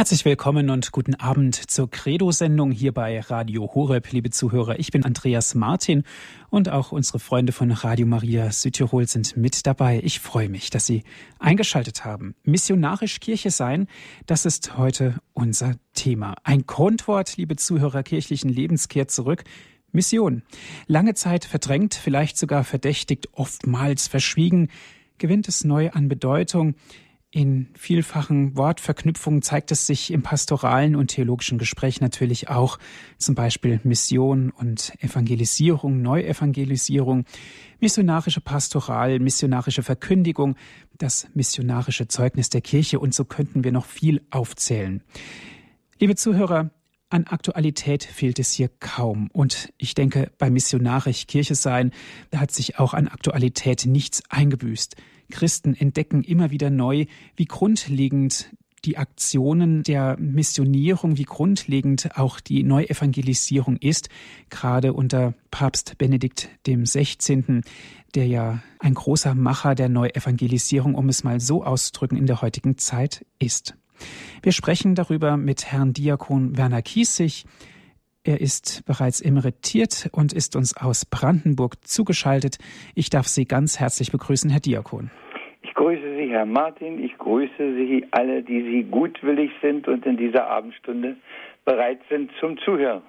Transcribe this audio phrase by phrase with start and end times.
[0.00, 4.78] Herzlich willkommen und guten Abend zur Credo-Sendung hier bei Radio Horeb, liebe Zuhörer.
[4.78, 6.04] Ich bin Andreas Martin
[6.48, 10.00] und auch unsere Freunde von Radio Maria Südtirol sind mit dabei.
[10.02, 11.02] Ich freue mich, dass Sie
[11.38, 12.34] eingeschaltet haben.
[12.44, 13.88] Missionarisch Kirche sein,
[14.24, 16.34] das ist heute unser Thema.
[16.44, 19.44] Ein Grundwort, liebe Zuhörer kirchlichen Lebens kehrt zurück.
[19.92, 20.44] Mission.
[20.86, 24.70] Lange Zeit verdrängt, vielleicht sogar verdächtigt, oftmals verschwiegen,
[25.18, 26.74] gewinnt es neu an Bedeutung.
[27.32, 32.76] In vielfachen Wortverknüpfungen zeigt es sich im pastoralen und theologischen Gespräch natürlich auch,
[33.18, 37.26] zum Beispiel Mission und Evangelisierung, Neuevangelisierung,
[37.78, 40.56] missionarische Pastoral, missionarische Verkündigung,
[40.98, 45.00] das missionarische Zeugnis der Kirche und so könnten wir noch viel aufzählen.
[46.00, 46.70] Liebe Zuhörer,
[47.10, 49.28] an Aktualität fehlt es hier kaum.
[49.32, 51.92] Und ich denke, bei missionarisch Kirche sein,
[52.30, 54.96] da hat sich auch an Aktualität nichts eingebüßt.
[55.30, 58.50] Christen entdecken immer wieder neu, wie grundlegend
[58.84, 64.08] die Aktionen der Missionierung, wie grundlegend auch die Neuevangelisierung ist,
[64.48, 67.62] gerade unter Papst Benedikt dem 16.,
[68.14, 72.78] der ja ein großer Macher der Neuevangelisierung, um es mal so auszudrücken, in der heutigen
[72.78, 73.76] Zeit ist.
[74.42, 77.44] Wir sprechen darüber mit Herrn Diakon Werner Kiesig.
[78.22, 82.58] Er ist bereits emeritiert und ist uns aus Brandenburg zugeschaltet.
[82.94, 85.10] Ich darf Sie ganz herzlich begrüßen, Herr Diakon.
[86.40, 87.04] Herr Martin.
[87.04, 91.16] Ich grüße Sie alle, die Sie gutwillig sind und in dieser Abendstunde
[91.66, 93.02] bereit sind zum Zuhören.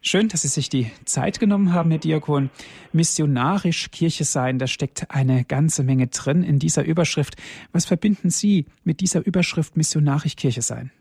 [0.00, 2.48] Schön, dass Sie sich die Zeit genommen haben, Herr Diakon.
[2.94, 7.34] Missionarisch Kirche sein, da steckt eine ganze Menge drin in dieser Überschrift.
[7.74, 10.92] Was verbinden Sie mit dieser Überschrift Missionarisch Kirche sein?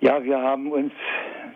[0.00, 0.92] Ja, wir haben uns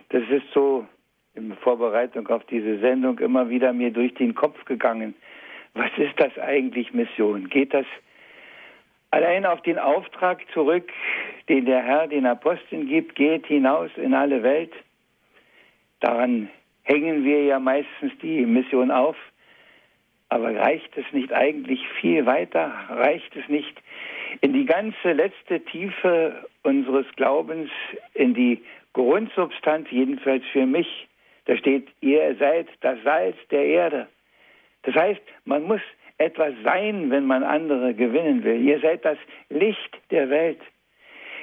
[0.09, 0.85] das ist so
[1.33, 5.15] in Vorbereitung auf diese Sendung immer wieder mir durch den Kopf gegangen.
[5.73, 7.49] Was ist das eigentlich Mission?
[7.49, 7.87] Geht das
[9.11, 10.91] allein auf den Auftrag zurück,
[11.49, 14.73] den der Herr den Aposteln gibt, geht hinaus in alle Welt?
[15.99, 16.49] Daran
[16.83, 19.15] hängen wir ja meistens die Mission auf.
[20.29, 22.73] Aber reicht es nicht eigentlich viel weiter?
[22.89, 23.81] Reicht es nicht
[24.41, 27.69] in die ganze letzte Tiefe unseres Glaubens,
[28.13, 28.61] in die
[28.93, 31.07] Grundsubstanz, jedenfalls für mich,
[31.45, 34.07] da steht, ihr seid das Salz der Erde.
[34.83, 35.81] Das heißt, man muss
[36.17, 38.61] etwas sein, wenn man andere gewinnen will.
[38.61, 39.17] Ihr seid das
[39.49, 40.59] Licht der Welt.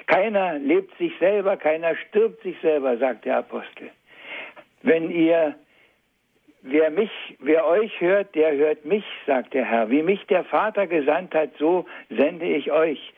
[0.06, 3.90] Keiner lebt sich selber, keiner stirbt sich selber, sagt der Apostel.
[4.82, 5.54] Wenn ihr,
[6.62, 9.90] wer mich, wer euch hört, der hört mich, sagt der Herr.
[9.90, 13.12] Wie mich der Vater gesandt hat, so sende ich euch.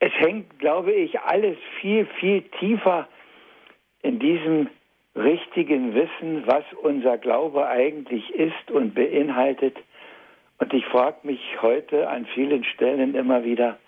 [0.00, 3.08] Es hängt, glaube ich, alles viel, viel tiefer
[4.02, 4.68] in diesem
[5.16, 9.76] richtigen Wissen, was unser Glaube eigentlich ist und beinhaltet.
[10.58, 13.78] Und ich frage mich heute an vielen Stellen immer wieder,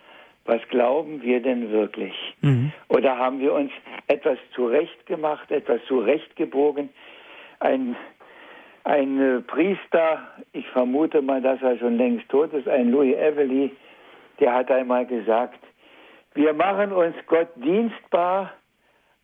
[0.44, 2.14] was glauben wir denn wirklich?
[2.40, 2.72] Mhm.
[2.88, 3.70] Oder haben wir uns
[4.06, 6.88] etwas zurechtgemacht, etwas zurechtgebogen?
[7.58, 7.96] Ein,
[8.84, 13.70] ein äh, Priester, ich vermute mal, dass er schon längst tot ist, ein Louis Evely,
[14.38, 15.60] der hat einmal gesagt,
[16.34, 18.52] wir machen uns Gott dienstbar,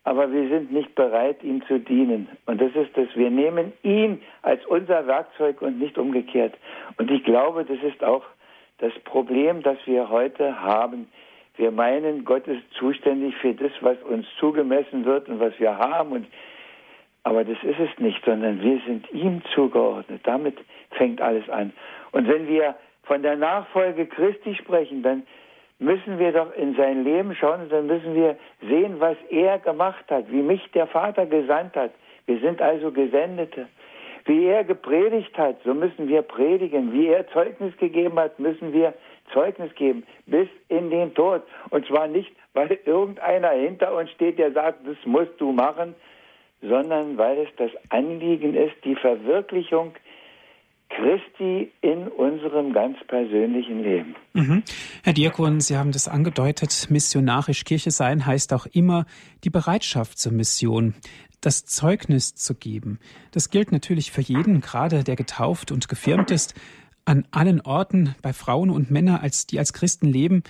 [0.06, 2.28] aber wir sind nicht bereit, ihm zu dienen.
[2.46, 6.54] Und das ist das, wir nehmen ihn als unser Werkzeug und nicht umgekehrt.
[6.96, 8.22] Und ich glaube, das ist auch
[8.78, 11.08] das Problem, das wir heute haben.
[11.56, 16.12] Wir meinen, Gott ist zuständig für das, was uns zugemessen wird und was wir haben.
[16.12, 16.26] Und,
[17.24, 20.20] aber das ist es nicht, sondern wir sind ihm zugeordnet.
[20.22, 20.56] Damit
[20.92, 21.72] fängt alles an.
[22.12, 25.24] Und wenn wir von der Nachfolge Christi sprechen, dann
[25.78, 30.30] müssen wir doch in sein Leben schauen dann müssen wir sehen, was er gemacht hat,
[30.30, 31.92] wie mich der Vater gesandt hat.
[32.26, 33.68] Wir sind also Gesendete.
[34.24, 36.92] Wie er gepredigt hat, so müssen wir predigen.
[36.92, 38.92] Wie er Zeugnis gegeben hat, müssen wir
[39.32, 41.42] Zeugnis geben, bis in den Tod.
[41.70, 45.94] Und zwar nicht, weil irgendeiner hinter uns steht, der sagt, das musst du machen,
[46.60, 49.94] sondern weil es das Anliegen ist, die Verwirklichung
[50.88, 54.14] Christi in unserem ganz persönlichen Leben.
[54.32, 54.62] Mhm.
[55.02, 59.06] Herr Diakon, Sie haben das angedeutet, missionarisch Kirche sein heißt auch immer
[59.44, 60.94] die Bereitschaft zur Mission,
[61.40, 62.98] das Zeugnis zu geben.
[63.32, 66.54] Das gilt natürlich für jeden, gerade der getauft und gefirmt ist,
[67.04, 70.42] an allen Orten, bei Frauen und Männern, als, die als Christen leben.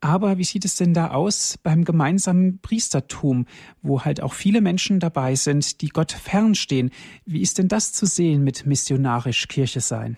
[0.00, 3.46] Aber wie sieht es denn da aus beim gemeinsamen Priestertum,
[3.82, 6.90] wo halt auch viele Menschen dabei sind, die Gott fernstehen?
[7.26, 10.16] Wie ist denn das zu sehen mit missionarisch Kirche sein?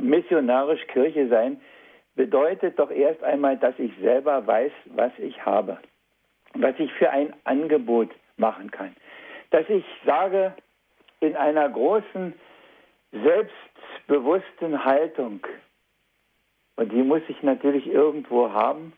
[0.00, 1.60] Missionarisch Kirche sein
[2.14, 5.78] bedeutet doch erst einmal, dass ich selber weiß, was ich habe,
[6.54, 8.96] was ich für ein Angebot machen kann.
[9.50, 10.54] Dass ich sage,
[11.20, 12.32] in einer großen,
[13.12, 15.40] selbstbewussten Haltung,
[16.76, 18.92] und die muss ich natürlich irgendwo haben.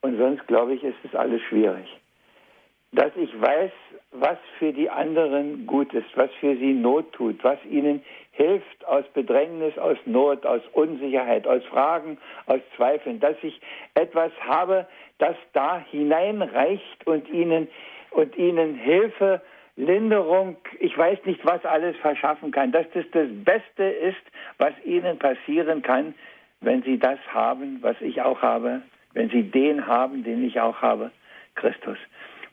[0.00, 1.86] Und sonst, glaube ich, ist es alles schwierig.
[2.92, 3.72] Dass ich weiß,
[4.12, 8.02] was für die anderen gut ist, was für sie Not tut, was ihnen
[8.32, 13.60] hilft aus Bedrängnis, aus Not, aus Unsicherheit, aus Fragen, aus Zweifeln, dass ich
[13.94, 14.86] etwas habe,
[15.18, 17.68] das da hineinreicht und ihnen,
[18.12, 19.42] und ihnen Hilfe,
[19.76, 24.16] Linderung, ich weiß nicht, was alles verschaffen kann, dass das das Beste ist,
[24.56, 26.14] was ihnen passieren kann,
[26.60, 28.82] wenn sie das haben, was ich auch habe,
[29.14, 31.10] wenn sie den haben, den ich auch habe,
[31.54, 31.98] Christus.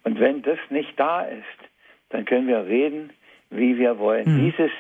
[0.04, 1.70] Und wenn das nicht da ist,
[2.10, 3.12] dann können wir reden,
[3.50, 4.26] wie wir wollen.
[4.26, 4.52] Mhm.
[4.52, 4.72] Dieses,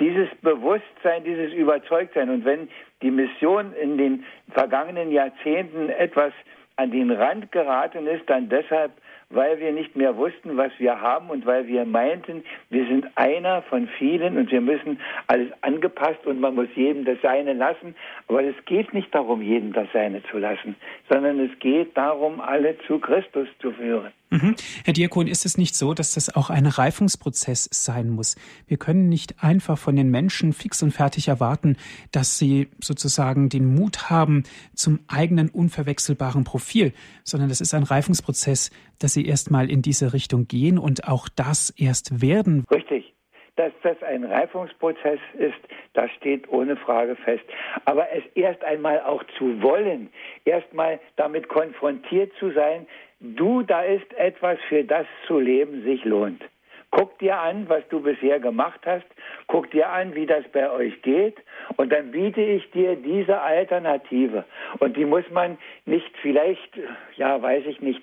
[0.00, 2.30] dieses Bewusstsein, dieses Überzeugtsein.
[2.30, 2.68] Und wenn
[3.02, 6.32] die Mission in den vergangenen Jahrzehnten etwas
[6.76, 8.92] an den Rand geraten ist, dann deshalb,
[9.30, 13.62] weil wir nicht mehr wussten, was wir haben und weil wir meinten, wir sind einer
[13.62, 17.94] von vielen und wir müssen alles angepasst und man muss jedem das Seine lassen.
[18.28, 20.76] Aber es geht nicht darum, jedem das Seine zu lassen,
[21.10, 24.12] sondern es geht darum, alle zu Christus zu führen.
[24.30, 24.56] Mhm.
[24.84, 28.36] Herr Diakon, ist es nicht so, dass das auch ein Reifungsprozess sein muss?
[28.66, 31.76] Wir können nicht einfach von den Menschen fix und fertig erwarten,
[32.10, 34.44] dass sie sozusagen den Mut haben
[34.74, 36.92] zum eigenen unverwechselbaren Profil,
[37.22, 41.70] sondern das ist ein Reifungsprozess, dass sie erstmal in diese Richtung gehen und auch das
[41.70, 42.64] erst werden.
[42.72, 43.12] Richtig.
[43.56, 45.54] Dass das ein Reifungsprozess ist,
[45.92, 47.44] das steht ohne Frage fest.
[47.84, 50.10] Aber es erst einmal auch zu wollen,
[50.44, 52.86] erstmal damit konfrontiert zu sein,
[53.20, 56.42] du, da ist etwas, für das zu leben sich lohnt.
[56.90, 59.06] Guck dir an, was du bisher gemacht hast,
[59.48, 61.36] guck dir an, wie das bei euch geht,
[61.76, 64.44] und dann biete ich dir diese Alternative.
[64.78, 66.78] Und die muss man nicht vielleicht,
[67.16, 68.00] ja, weiß ich nicht,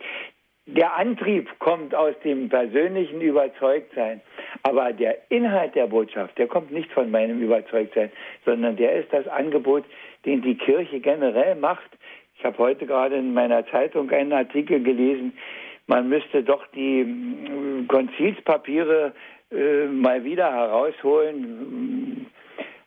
[0.66, 4.22] der Antrieb kommt aus dem persönlichen Überzeugtsein,
[4.63, 8.12] aber der Inhalt der Botschaft, der kommt nicht von meinem Überzeugtsein,
[8.46, 9.86] sondern der ist das Angebot,
[10.25, 11.90] den die Kirche generell macht,
[12.41, 15.33] ich habe heute gerade in meiner Zeitung einen Artikel gelesen,
[15.85, 19.13] man müsste doch die äh, Konzilspapiere
[19.51, 22.25] äh, mal wieder herausholen.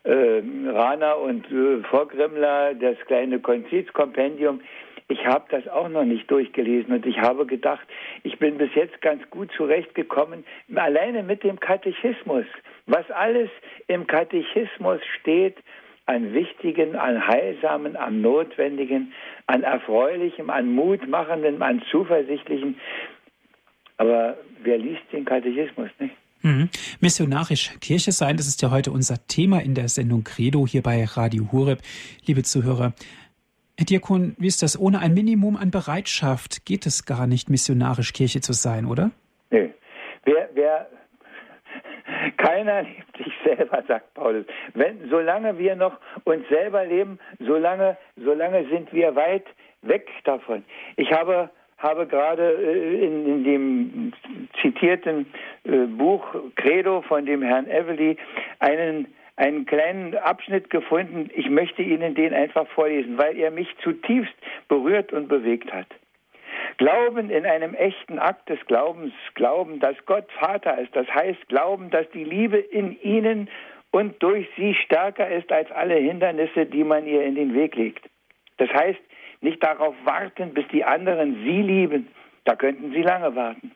[0.02, 4.60] Äh, Rana und äh, Vorgrimmler, das kleine Konzilskompendium.
[5.06, 7.86] Ich habe das auch noch nicht durchgelesen und ich habe gedacht,
[8.24, 12.46] ich bin bis jetzt ganz gut zurechtgekommen, alleine mit dem Katechismus.
[12.86, 13.50] Was alles
[13.86, 15.58] im Katechismus steht,
[16.06, 19.12] an Wichtigen, an Heilsamen, an Notwendigen,
[19.46, 22.76] an Erfreulichem, an Mutmachendem, an Zuversichtlichem.
[23.96, 26.14] Aber wer liest den Katechismus nicht?
[26.42, 26.68] Mhm.
[27.00, 31.04] Missionarisch Kirche sein, das ist ja heute unser Thema in der Sendung Credo hier bei
[31.04, 31.80] Radio Horeb.
[32.26, 32.92] Liebe Zuhörer,
[33.78, 34.78] Herr Diakon, wie ist das?
[34.78, 39.10] Ohne ein Minimum an Bereitschaft geht es gar nicht, missionarisch Kirche zu sein, oder?
[39.50, 39.70] Nö.
[40.24, 40.88] Wer, wer,
[42.32, 44.46] keiner liebt sich selber, sagt Paulus.
[44.74, 49.46] Wenn, solange wir noch uns selber leben, solange, solange sind wir weit
[49.82, 50.64] weg davon.
[50.96, 54.12] Ich habe, habe gerade äh, in, in dem
[54.60, 55.26] zitierten
[55.64, 56.24] äh, Buch
[56.56, 58.16] Credo von dem Herrn Evely
[58.58, 59.06] einen
[59.36, 61.28] einen kleinen Abschnitt gefunden.
[61.34, 64.34] Ich möchte Ihnen den einfach vorlesen, weil er mich zutiefst
[64.68, 65.88] berührt und bewegt hat.
[66.76, 71.90] Glauben in einem echten Akt des Glaubens, glauben, dass Gott Vater ist, das heißt glauben,
[71.90, 73.48] dass die Liebe in ihnen
[73.92, 78.04] und durch sie stärker ist als alle Hindernisse, die man ihr in den Weg legt.
[78.56, 79.00] Das heißt,
[79.40, 82.08] nicht darauf warten, bis die anderen sie lieben,
[82.44, 83.72] da könnten sie lange warten.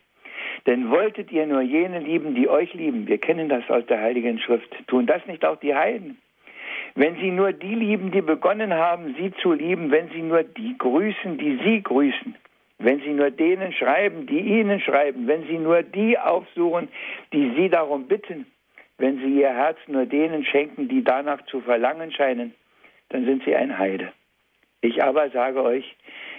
[0.66, 4.40] Denn wolltet ihr nur jene lieben, die euch lieben, wir kennen das aus der Heiligen
[4.40, 6.18] Schrift, tun das nicht auch die Heiden?
[6.94, 10.76] Wenn sie nur die lieben, die begonnen haben, sie zu lieben, wenn sie nur die
[10.76, 12.34] grüßen, die sie grüßen,
[12.78, 16.88] wenn Sie nur denen schreiben, die Ihnen schreiben, wenn Sie nur die aufsuchen,
[17.32, 18.46] die Sie darum bitten,
[18.98, 22.54] wenn Sie Ihr Herz nur denen schenken, die danach zu verlangen scheinen,
[23.08, 24.12] dann sind Sie ein Heide.
[24.80, 25.96] Ich aber sage euch,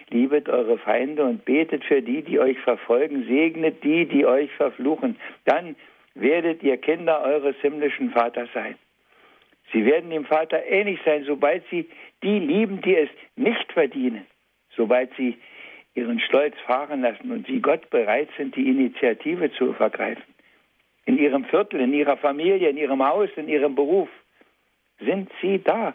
[0.09, 5.17] liebet eure Feinde und betet für die, die euch verfolgen, segnet die, die euch verfluchen.
[5.45, 5.75] Dann
[6.15, 8.75] werdet ihr Kinder eures himmlischen Vaters sein.
[9.71, 11.87] Sie werden dem Vater ähnlich sein, sobald sie
[12.23, 14.25] die lieben, die es nicht verdienen,
[14.75, 15.37] sobald sie
[15.99, 20.23] ihren Stolz fahren lassen und sie Gott bereit sind, die Initiative zu vergreifen.
[21.05, 24.09] In ihrem Viertel, in ihrer Familie, in ihrem Haus, in ihrem Beruf.
[24.99, 25.93] Sind sie da?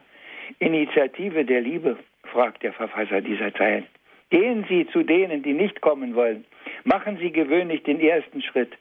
[0.58, 3.86] Initiative der Liebe, fragt der Verfasser dieser Zeilen.
[4.30, 6.44] Gehen Sie zu denen, die nicht kommen wollen.
[6.84, 8.72] Machen Sie gewöhnlich den ersten Schritt.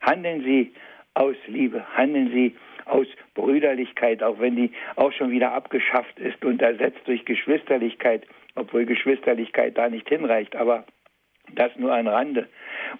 [0.00, 0.72] Handeln Sie
[1.14, 1.84] aus Liebe.
[1.96, 7.24] Handeln Sie aus Brüderlichkeit, auch wenn die auch schon wieder abgeschafft ist und ersetzt durch
[7.24, 10.84] Geschwisterlichkeit obwohl Geschwisterlichkeit da nicht hinreicht, aber
[11.54, 12.48] das nur an Rande.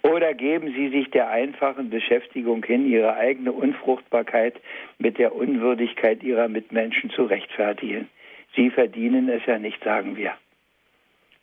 [0.03, 4.59] Oder geben Sie sich der einfachen Beschäftigung hin, Ihre eigene Unfruchtbarkeit
[4.97, 8.09] mit der Unwürdigkeit Ihrer Mitmenschen zu rechtfertigen.
[8.55, 10.33] Sie verdienen es ja nicht, sagen wir.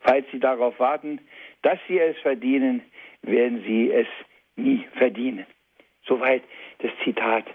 [0.01, 1.19] Falls sie darauf warten,
[1.61, 2.81] dass sie es verdienen,
[3.21, 4.07] werden sie es
[4.55, 5.45] nie verdienen.
[6.05, 6.43] Soweit
[6.79, 7.45] das Zitat.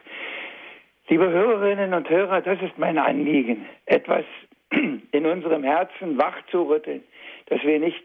[1.08, 4.24] Liebe Hörerinnen und Hörer, das ist mein Anliegen, etwas
[5.12, 7.02] in unserem Herzen wach zu rütteln,
[7.46, 8.04] dass wir nicht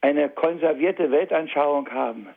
[0.00, 2.28] eine konservierte Weltanschauung haben,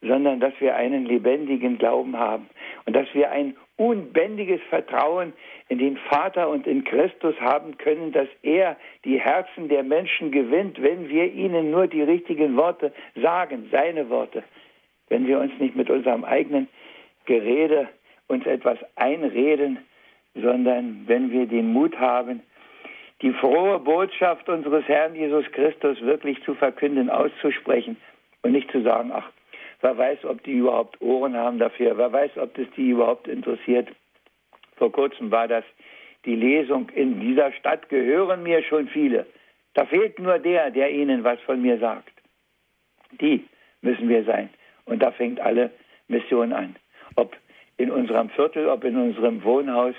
[0.00, 2.48] sondern dass wir einen lebendigen Glauben haben
[2.86, 5.32] und dass wir ein unbändiges Vertrauen
[5.68, 10.80] in den Vater und in Christus haben können, dass er die Herzen der Menschen gewinnt,
[10.80, 14.44] wenn wir ihnen nur die richtigen Worte sagen, seine Worte.
[15.08, 16.68] Wenn wir uns nicht mit unserem eigenen
[17.26, 17.88] Gerede
[18.28, 19.78] uns etwas einreden,
[20.34, 22.42] sondern wenn wir den Mut haben,
[23.22, 27.96] die frohe Botschaft unseres Herrn Jesus Christus wirklich zu verkünden, auszusprechen
[28.42, 29.30] und nicht zu sagen, ach,
[29.80, 33.88] wer weiß, ob die überhaupt Ohren haben dafür, wer weiß, ob das die überhaupt interessiert.
[34.76, 35.64] Vor kurzem war das
[36.24, 39.26] die Lesung, in dieser Stadt gehören mir schon viele.
[39.74, 42.12] Da fehlt nur der, der ihnen was von mir sagt.
[43.20, 43.44] Die
[43.82, 44.48] müssen wir sein.
[44.86, 45.70] Und da fängt alle
[46.08, 46.76] Mission an.
[47.16, 47.36] Ob
[47.76, 49.94] in unserem Viertel, ob in unserem Wohnhaus.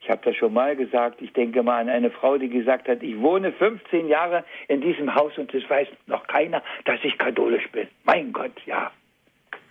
[0.00, 1.20] Ich habe das schon mal gesagt.
[1.20, 5.14] Ich denke mal an eine Frau, die gesagt hat, ich wohne 15 Jahre in diesem
[5.14, 7.86] Haus und es weiß noch keiner, dass ich katholisch bin.
[8.04, 8.90] Mein Gott, ja.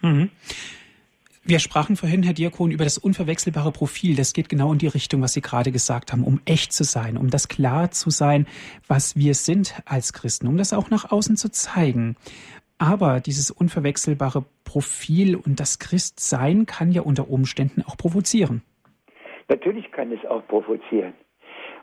[0.01, 0.29] Mhm.
[1.43, 4.15] Wir sprachen vorhin, Herr Diakon, über das unverwechselbare Profil.
[4.15, 7.17] Das geht genau in die Richtung, was Sie gerade gesagt haben, um echt zu sein,
[7.17, 8.45] um das klar zu sein,
[8.87, 12.17] was wir sind als Christen, um das auch nach außen zu zeigen.
[12.77, 18.61] Aber dieses unverwechselbare Profil und das Christsein kann ja unter Umständen auch provozieren.
[19.49, 21.13] Natürlich kann es auch provozieren.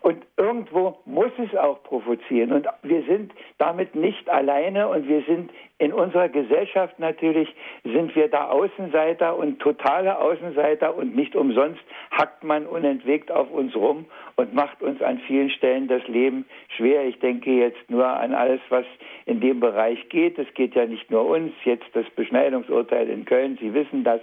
[0.00, 2.52] Und irgendwo muss es auch provozieren.
[2.52, 7.54] Und wir sind damit nicht alleine und wir sind in unserer Gesellschaft natürlich,
[7.84, 13.76] sind wir da Außenseiter und totale Außenseiter und nicht umsonst hackt man unentwegt auf uns
[13.76, 14.06] rum
[14.36, 17.04] und macht uns an vielen Stellen das Leben schwer.
[17.06, 18.86] Ich denke jetzt nur an alles, was
[19.26, 20.38] in dem Bereich geht.
[20.38, 24.20] Es geht ja nicht nur uns, jetzt das Beschneidungsurteil in Köln, Sie wissen das.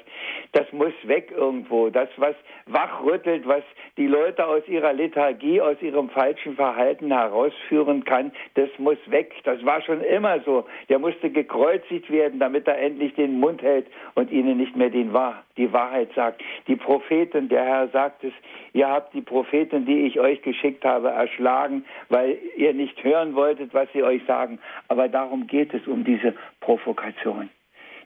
[0.53, 1.89] Das muss weg irgendwo.
[1.89, 3.63] Das, was wachrüttelt, was
[3.97, 9.33] die Leute aus ihrer Lethargie, aus ihrem falschen Verhalten herausführen kann, das muss weg.
[9.43, 10.65] Das war schon immer so.
[10.89, 15.11] Der musste gekreuzigt werden, damit er endlich den Mund hält und ihnen nicht mehr die
[15.13, 16.41] Wahrheit sagt.
[16.67, 18.33] Die Propheten, der Herr sagt es,
[18.73, 23.73] ihr habt die Propheten, die ich euch geschickt habe, erschlagen, weil ihr nicht hören wolltet,
[23.73, 24.59] was sie euch sagen.
[24.87, 27.49] Aber darum geht es um diese Provokation.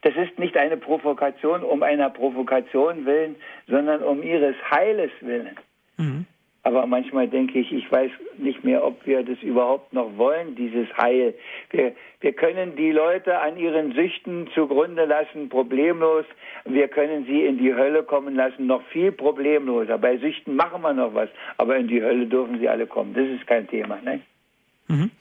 [0.01, 3.35] Das ist nicht eine Provokation um einer Provokation willen,
[3.67, 5.57] sondern um ihres Heiles willen.
[5.97, 6.25] Mhm.
[6.67, 10.85] Aber manchmal denke ich, ich weiß nicht mehr, ob wir das überhaupt noch wollen, dieses
[10.97, 11.33] Heil.
[11.69, 16.25] Wir, wir können die Leute an ihren Süchten zugrunde lassen, problemlos.
[16.65, 19.97] Wir können sie in die Hölle kommen lassen, noch viel problemloser.
[19.97, 23.13] Bei Süchten machen wir noch was, aber in die Hölle dürfen sie alle kommen.
[23.13, 24.01] Das ist kein Thema.
[24.01, 24.19] Ne?
[24.89, 25.11] Mhm.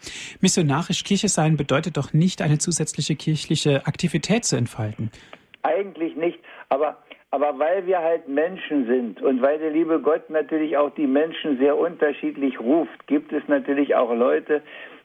[0.41, 5.13] Missionarisch Kirche sein bedeutet doch nicht, eine zusätzliche kirchliche Aktivität zu entfalten.
[5.63, 6.99] Eigentlich nicht, aber
[7.31, 11.59] aber weil wir halt Menschen sind und weil der liebe Gott natürlich auch die Menschen
[11.59, 14.63] sehr unterschiedlich ruft, gibt es natürlich auch Leute,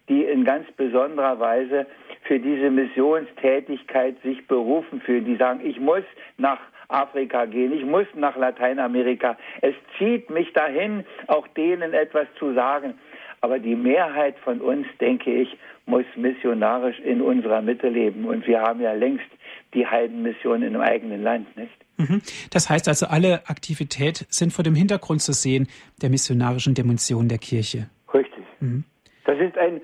[0.07, 1.85] die in ganz besonderer Weise
[2.23, 6.03] für diese Missionstätigkeit sich berufen fühlen, die sagen, ich muss
[6.37, 6.59] nach
[6.89, 9.37] Afrika gehen, ich muss nach Lateinamerika.
[9.61, 12.95] Es zieht mich dahin, auch denen etwas zu sagen.
[13.39, 18.25] Aber die Mehrheit von uns, denke ich, muss missionarisch in unserer Mitte leben.
[18.25, 19.25] Und wir haben ja längst
[19.73, 21.73] die Heidenmission im eigenen Land, nicht?
[21.97, 22.21] Mhm.
[22.51, 25.67] Das heißt also, alle Aktivität sind vor dem Hintergrund zu sehen
[26.01, 27.89] der missionarischen Dimension der Kirche.
[28.13, 28.43] Richtig.
[28.59, 28.83] Mhm.
[29.25, 29.81] Das ist ein,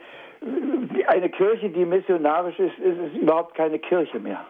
[1.07, 4.45] eine Kirche, die missionarisch ist, ist, ist überhaupt keine Kirche mehr.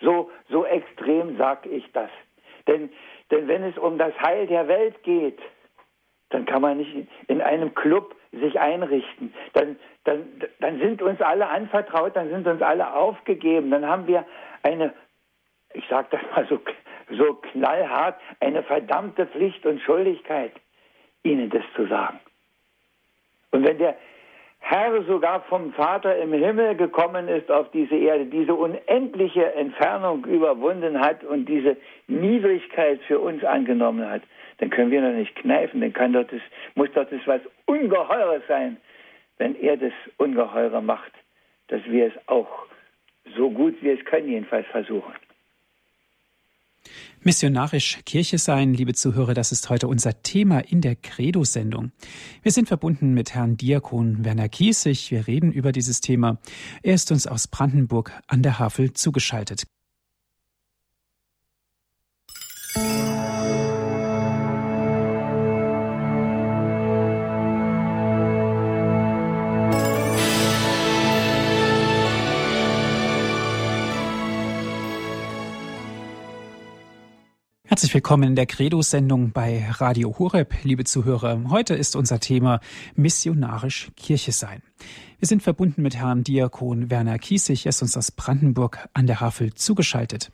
[0.00, 2.10] So, so extrem sage ich das.
[2.66, 2.90] Denn,
[3.30, 5.38] denn wenn es um das Heil der Welt geht,
[6.30, 9.34] dann kann man nicht in einem Club sich einrichten.
[9.52, 10.24] Dann, dann,
[10.60, 14.24] dann sind uns alle anvertraut, dann sind uns alle aufgegeben, dann haben wir
[14.62, 14.92] eine,
[15.72, 16.60] ich sage das mal so,
[17.16, 20.52] so knallhart, eine verdammte Pflicht und Schuldigkeit,
[21.22, 22.20] ihnen das zu sagen.
[23.50, 23.96] Und wenn der
[24.66, 31.00] Herr sogar vom Vater im Himmel gekommen ist auf diese Erde, diese unendliche Entfernung überwunden
[31.00, 31.76] hat und diese
[32.06, 34.22] Niedrigkeit für uns angenommen hat,
[34.58, 36.40] dann können wir doch nicht kneifen, dann kann doch das,
[36.74, 38.76] muss doch das was Ungeheures sein,
[39.38, 41.12] wenn er das Ungeheure macht,
[41.68, 42.66] dass wir es auch
[43.36, 45.14] so gut wie es können jedenfalls versuchen.
[47.22, 51.92] Missionarisch Kirche sein, liebe Zuhörer, das ist heute unser Thema in der Credo-Sendung.
[52.42, 55.10] Wir sind verbunden mit Herrn Diakon Werner Kiesig.
[55.10, 56.38] Wir reden über dieses Thema.
[56.82, 59.64] Er ist uns aus Brandenburg an der Havel zugeschaltet.
[77.74, 81.42] Herzlich willkommen in der Credo-Sendung bei Radio Horeb, liebe Zuhörer.
[81.50, 82.60] Heute ist unser Thema
[82.94, 84.62] missionarisch Kirche sein.
[85.18, 87.66] Wir sind verbunden mit Herrn Diakon Werner Kiesig.
[87.66, 90.30] Er ist uns aus Brandenburg an der Havel zugeschaltet.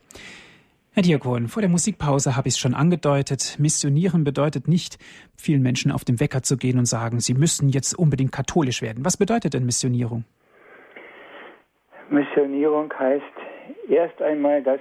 [0.93, 3.57] Herr Diakon, vor der Musikpause habe ich es schon angedeutet.
[3.59, 4.99] Missionieren bedeutet nicht,
[5.35, 9.03] vielen Menschen auf den Wecker zu gehen und sagen, sie müssen jetzt unbedingt katholisch werden.
[9.03, 10.25] Was bedeutet denn Missionierung?
[12.11, 13.25] Missionierung heißt
[13.89, 14.81] erst einmal, dass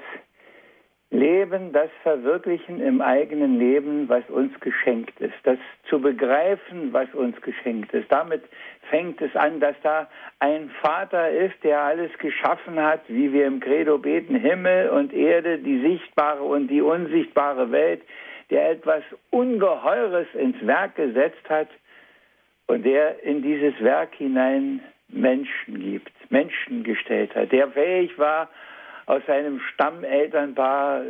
[1.12, 5.58] Leben, das Verwirklichen im eigenen Leben, was uns geschenkt ist, das
[5.90, 8.12] zu begreifen, was uns geschenkt ist.
[8.12, 8.44] Damit
[8.92, 13.60] fängt es an, dass da ein Vater ist, der alles geschaffen hat, wie wir im
[13.60, 18.04] Credo beten, Himmel und Erde, die sichtbare und die unsichtbare Welt,
[18.52, 21.70] der etwas Ungeheures ins Werk gesetzt hat
[22.68, 28.48] und der in dieses Werk hinein Menschen gibt, Menschen gestellt hat, der fähig war,
[29.10, 31.06] aus seinem Stammelternpaar äh,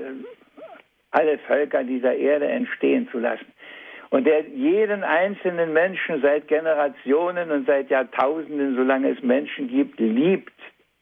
[1.11, 3.45] alle Völker dieser Erde entstehen zu lassen.
[4.09, 10.53] Und der jeden einzelnen Menschen seit Generationen und seit Jahrtausenden, solange es Menschen gibt, liebt,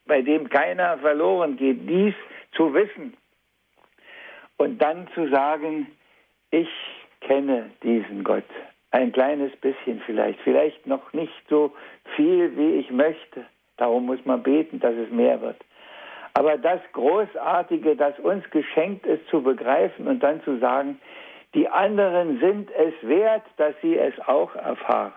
[0.08, 2.16] bei dem keiner verloren geht, dies
[2.54, 3.16] zu wissen
[4.58, 5.88] und dann zu sagen,
[6.50, 6.70] ich
[7.22, 8.50] kenne diesen Gott.
[8.89, 11.74] Ein kleines bisschen vielleicht, vielleicht noch nicht so
[12.16, 13.46] viel, wie ich möchte.
[13.77, 15.58] Darum muss man beten, dass es mehr wird.
[16.38, 21.00] Aber das Großartige, das uns geschenkt ist, zu begreifen und dann zu sagen,
[21.56, 25.13] die anderen sind es wert, dass sie es auch erfahren.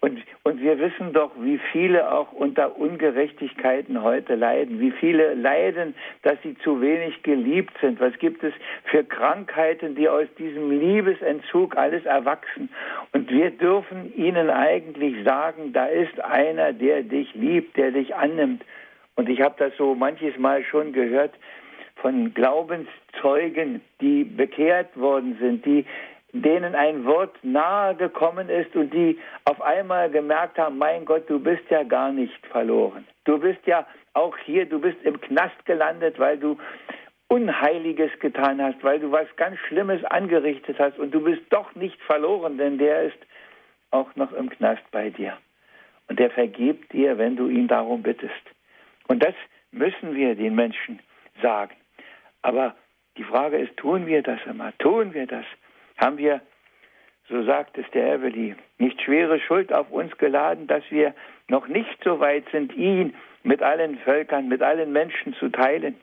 [0.00, 5.94] Und, und wir wissen doch, wie viele auch unter Ungerechtigkeiten heute leiden, wie viele leiden,
[6.20, 7.98] dass sie zu wenig geliebt sind.
[7.98, 8.52] Was gibt es
[8.84, 12.68] für Krankheiten, die aus diesem Liebesentzug alles erwachsen?
[13.14, 18.62] Und wir dürfen ihnen eigentlich sagen, da ist einer, der dich liebt, der dich annimmt.
[19.16, 21.34] Und ich habe das so manches Mal schon gehört
[21.96, 25.86] von Glaubenszeugen, die bekehrt worden sind, die
[26.32, 31.38] denen ein Wort nahe gekommen ist und die auf einmal gemerkt haben, mein Gott, du
[31.38, 33.06] bist ja gar nicht verloren.
[33.24, 36.58] Du bist ja auch hier, du bist im Knast gelandet, weil du
[37.28, 42.00] Unheiliges getan hast, weil du was ganz Schlimmes angerichtet hast und du bist doch nicht
[42.02, 43.18] verloren, denn der ist
[43.92, 45.38] auch noch im Knast bei dir.
[46.08, 48.32] Und der vergibt dir, wenn du ihn darum bittest.
[49.08, 49.34] Und das
[49.70, 51.00] müssen wir den Menschen
[51.42, 51.74] sagen.
[52.42, 52.74] Aber
[53.16, 54.76] die Frage ist, tun wir das immer?
[54.78, 55.44] Tun wir das?
[55.98, 56.40] Haben wir,
[57.28, 61.14] so sagt es der Evely, nicht schwere Schuld auf uns geladen, dass wir
[61.48, 65.96] noch nicht so weit sind, ihn mit allen Völkern, mit allen Menschen zu teilen?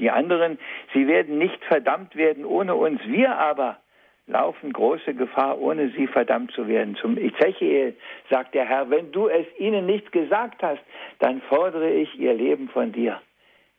[0.00, 0.58] Die anderen,
[0.92, 3.00] sie werden nicht verdammt werden ohne uns.
[3.04, 3.78] Wir aber
[4.26, 6.96] laufen große Gefahr, ohne sie verdammt zu werden.
[6.96, 7.94] Zum Ezechiel
[8.30, 10.82] sagt der Herr, wenn du es ihnen nicht gesagt hast,
[11.18, 13.20] dann fordere ich ihr Leben von dir.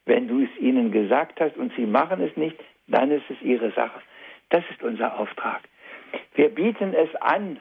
[0.05, 3.71] Wenn du es ihnen gesagt hast und sie machen es nicht, dann ist es ihre
[3.71, 4.01] Sache.
[4.49, 5.61] Das ist unser Auftrag.
[6.35, 7.59] Wir bieten es an,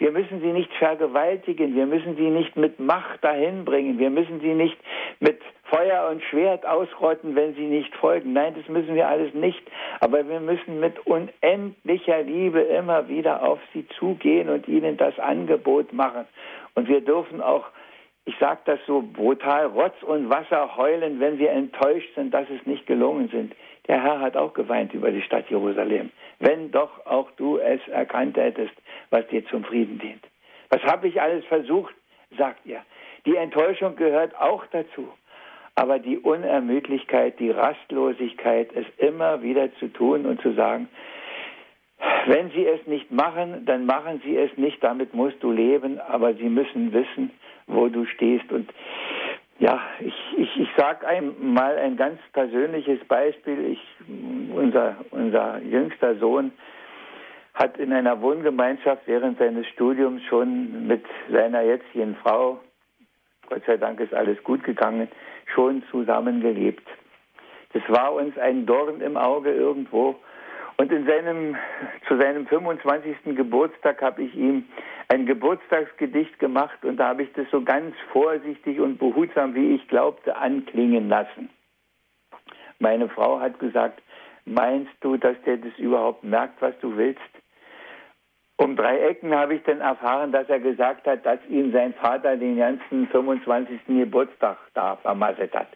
[0.00, 4.40] wir müssen sie nicht vergewaltigen, wir müssen sie nicht mit Macht dahin bringen, wir müssen
[4.40, 4.78] sie nicht
[5.20, 8.32] mit Feuer und Schwert ausrotten, wenn sie nicht folgen.
[8.32, 9.62] Nein, das müssen wir alles nicht.
[10.00, 15.92] Aber wir müssen mit unendlicher Liebe immer wieder auf sie zugehen und ihnen das Angebot
[15.92, 16.24] machen.
[16.74, 17.66] Und wir dürfen auch
[18.26, 22.64] ich sage das so brutal, Rotz und Wasser heulen, wenn wir enttäuscht sind, dass es
[22.64, 23.54] nicht gelungen sind.
[23.88, 26.10] Der Herr hat auch geweint über die Stadt Jerusalem.
[26.38, 28.74] Wenn doch auch du es erkannt hättest,
[29.10, 30.24] was dir zum Frieden dient.
[30.68, 31.94] Was habe ich alles versucht,
[32.36, 32.82] sagt ihr.
[33.26, 35.08] Die Enttäuschung gehört auch dazu.
[35.74, 40.88] Aber die Unermüdlichkeit, die Rastlosigkeit, es immer wieder zu tun und zu sagen,
[42.26, 46.34] wenn sie es nicht machen, dann machen sie es nicht, damit musst du leben, aber
[46.34, 47.30] sie müssen wissen,
[47.66, 48.50] wo du stehst.
[48.52, 48.70] Und
[49.60, 53.72] ja, ich, ich, ich sage einmal ein ganz persönliches Beispiel.
[53.72, 53.80] Ich,
[54.54, 56.50] unser, unser jüngster Sohn
[57.52, 62.58] hat in einer Wohngemeinschaft während seines Studiums schon mit seiner jetzigen Frau,
[63.50, 65.08] Gott sei Dank ist alles gut gegangen,
[65.52, 66.88] schon zusammengelebt.
[67.74, 70.16] Das war uns ein Dorn im Auge irgendwo.
[70.80, 71.56] Und in seinem,
[72.08, 73.36] zu seinem 25.
[73.36, 74.64] Geburtstag habe ich ihm
[75.08, 79.86] ein Geburtstagsgedicht gemacht und da habe ich das so ganz vorsichtig und behutsam, wie ich
[79.88, 81.50] glaubte, anklingen lassen.
[82.78, 84.00] Meine Frau hat gesagt,
[84.46, 87.20] meinst du, dass der das überhaupt merkt, was du willst?
[88.56, 92.38] Um drei Ecken habe ich dann erfahren, dass er gesagt hat, dass ihm sein Vater
[92.38, 93.80] den ganzen 25.
[93.86, 95.68] Geburtstag da vermasselt hat.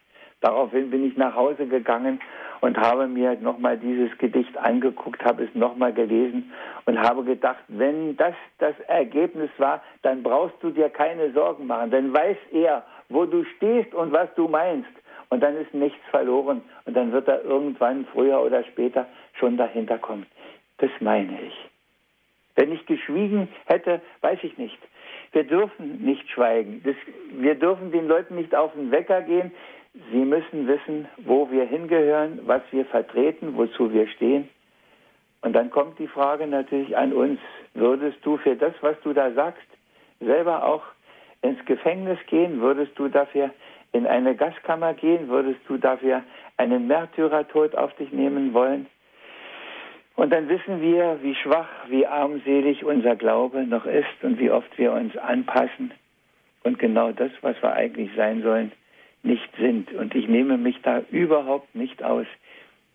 [0.45, 2.21] Daraufhin bin ich nach Hause gegangen
[2.61, 6.53] und habe mir nochmal dieses Gedicht angeguckt, habe es nochmal gelesen
[6.85, 11.91] und habe gedacht, wenn das das Ergebnis war, dann brauchst du dir keine Sorgen machen.
[11.91, 14.91] Dann weiß er, wo du stehst und was du meinst.
[15.31, 19.07] und dann ist nichts verloren und dann wird er irgendwann früher oder später
[19.41, 20.27] schon dahinter kommen.
[20.77, 21.71] Das meine ich.
[22.55, 24.79] Wenn ich geschwiegen hätte, weiß ich nicht.
[25.33, 26.83] Wir dürfen nicht schweigen.
[26.85, 26.95] Das,
[27.33, 29.51] wir dürfen den Leuten nicht auf den Wecker gehen.
[30.11, 34.49] Sie müssen wissen, wo wir hingehören, was wir vertreten, wozu wir stehen.
[35.41, 37.39] Und dann kommt die Frage natürlich an uns,
[37.75, 39.67] würdest du für das, was du da sagst,
[40.19, 40.83] selber auch
[41.43, 42.61] ins Gefängnis gehen?
[42.61, 43.51] Würdest du dafür
[43.93, 45.29] in eine Gaskammer gehen?
[45.29, 46.25] Würdest du dafür
[46.57, 48.87] einen Märtyrertod auf dich nehmen wollen?
[50.17, 54.77] Und dann wissen wir, wie schwach, wie armselig unser Glaube noch ist und wie oft
[54.79, 55.93] wir uns anpassen
[56.63, 58.73] und genau das, was wir eigentlich sein sollen,
[59.25, 59.93] nicht sind.
[59.93, 62.27] Und ich nehme mich da überhaupt nicht aus.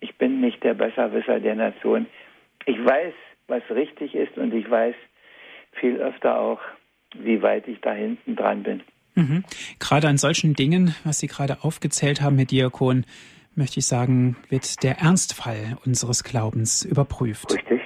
[0.00, 2.06] Ich bin nicht der Besserwisser der Nation.
[2.66, 3.12] Ich weiß,
[3.48, 4.94] was richtig ist und ich weiß
[5.72, 6.60] viel öfter auch,
[7.14, 8.82] wie weit ich da hinten dran bin.
[9.14, 9.44] Mhm.
[9.78, 13.04] Gerade an solchen Dingen, was Sie gerade aufgezählt haben, Herr Diakon,
[13.54, 17.52] möchte ich sagen, wird der Ernstfall unseres Glaubens überprüft.
[17.52, 17.80] Richtig,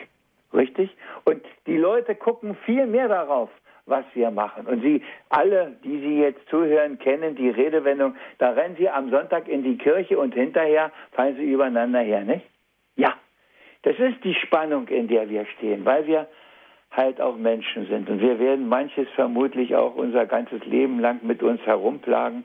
[0.52, 0.90] richtig.
[1.24, 3.50] Und die Leute gucken viel mehr darauf,
[3.86, 4.66] was wir machen.
[4.66, 9.48] Und Sie alle, die Sie jetzt zuhören, kennen die Redewendung, da rennen Sie am Sonntag
[9.48, 12.46] in die Kirche und hinterher fallen Sie übereinander her, nicht?
[12.96, 13.14] Ja,
[13.82, 16.28] das ist die Spannung, in der wir stehen, weil wir
[16.90, 18.08] halt auch Menschen sind.
[18.08, 22.44] Und wir werden manches vermutlich auch unser ganzes Leben lang mit uns herumplagen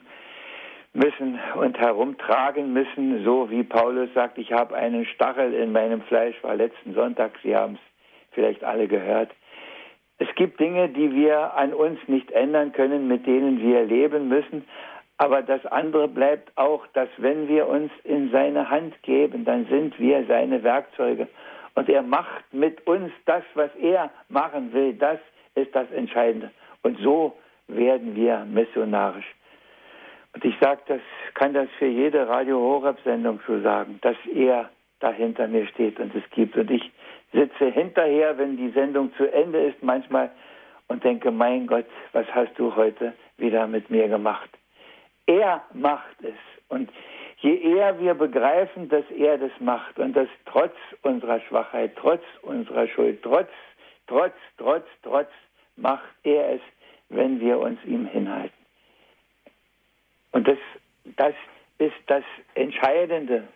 [0.93, 6.35] müssen und herumtragen müssen, so wie Paulus sagt, ich habe einen Stachel in meinem Fleisch,
[6.41, 7.79] war letzten Sonntag, Sie haben es
[8.31, 9.29] vielleicht alle gehört.
[10.19, 14.65] Es gibt Dinge, die wir an uns nicht ändern können, mit denen wir leben müssen,
[15.17, 19.99] aber das andere bleibt auch, dass wenn wir uns in seine Hand geben, dann sind
[19.99, 21.27] wir seine Werkzeuge.
[21.75, 24.93] Und er macht mit uns das, was er machen will.
[24.93, 25.19] Das
[25.55, 26.51] ist das Entscheidende.
[26.83, 27.33] Und so
[27.67, 29.35] werden wir missionarisch.
[30.33, 31.01] Und ich sage, das
[31.33, 35.99] kann das für jede Radio Horeb Sendung so sagen, dass er da hinter mir steht
[35.99, 36.55] und es gibt.
[36.55, 36.91] Und ich
[37.31, 40.31] sitze hinterher, wenn die Sendung zu Ende ist, manchmal
[40.87, 44.49] und denke, mein Gott, was hast du heute wieder mit mir gemacht?
[45.27, 46.33] Er macht es.
[46.67, 46.89] Und
[47.37, 52.87] je eher wir begreifen, dass er das macht und dass trotz unserer Schwachheit, trotz unserer
[52.87, 53.49] Schuld, trotz,
[54.07, 55.29] trotz, trotz, trotz,
[55.75, 56.61] macht er es,
[57.09, 58.57] wenn wir uns ihm hinhalten.
[60.31, 60.57] Und das,
[61.15, 61.33] das
[61.77, 62.23] ist das
[62.55, 63.47] Entscheidende.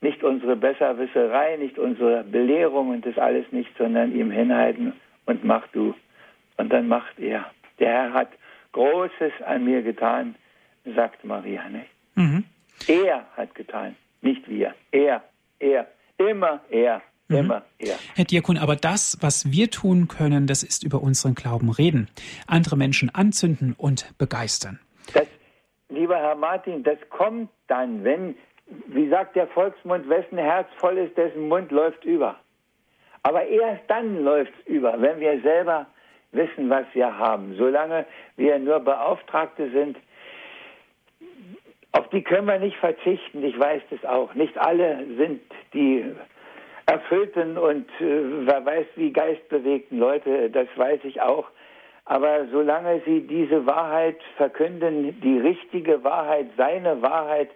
[0.00, 4.92] Nicht unsere Besserwisserei, nicht unsere Belehrung und das alles nicht, sondern ihm hinhalten
[5.26, 5.94] und mach du.
[6.56, 7.46] Und dann macht er.
[7.78, 8.28] Der Herr hat
[8.72, 10.34] Großes an mir getan,
[10.94, 11.68] sagt Maria.
[11.68, 11.88] Nicht?
[12.14, 12.44] Mhm.
[12.86, 14.74] Er hat getan, nicht wir.
[14.92, 15.22] Er,
[15.58, 17.02] er, immer er.
[17.28, 17.36] Mhm.
[17.36, 17.94] Immer, ja.
[18.14, 22.08] Herr Diakon, aber das, was wir tun können, das ist über unseren Glauben reden,
[22.46, 24.80] andere Menschen anzünden und begeistern.
[25.12, 25.26] Das
[25.88, 28.34] lieber Herr Martin, das kommt dann, wenn,
[28.86, 32.36] wie sagt der Volksmund, wessen Herz voll ist, dessen Mund läuft über.
[33.22, 35.86] Aber erst dann läuft es über, wenn wir selber
[36.32, 37.54] wissen, was wir haben.
[37.56, 39.96] Solange wir nur Beauftragte sind,
[41.92, 43.42] auf die können wir nicht verzichten.
[43.42, 44.34] Ich weiß das auch.
[44.34, 45.40] Nicht alle sind
[45.72, 46.04] die
[46.86, 51.46] erfüllten und äh, wer weiß wie geistbewegten Leute, das weiß ich auch.
[52.06, 57.50] Aber solange sie diese Wahrheit verkünden, die richtige Wahrheit, seine Wahrheit,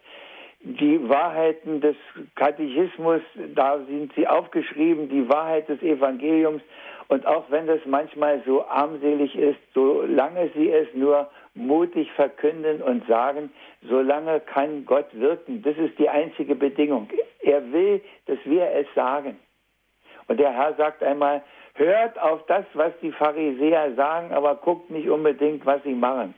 [0.64, 1.96] die Wahrheiten des
[2.37, 3.20] Katechismus,
[3.55, 6.62] da sind sie aufgeschrieben, die Wahrheit des Evangeliums.
[7.09, 13.07] Und auch wenn das manchmal so armselig ist, solange sie es nur mutig verkünden und
[13.07, 15.62] sagen, solange kann Gott wirken.
[15.62, 17.09] Das ist die einzige Bedingung.
[17.40, 19.38] Er will, dass wir es sagen.
[20.29, 21.42] Und der Herr sagt einmal,
[21.75, 26.35] hört auf das, was die Pharisäer sagen, aber guckt nicht unbedingt, was sie machen.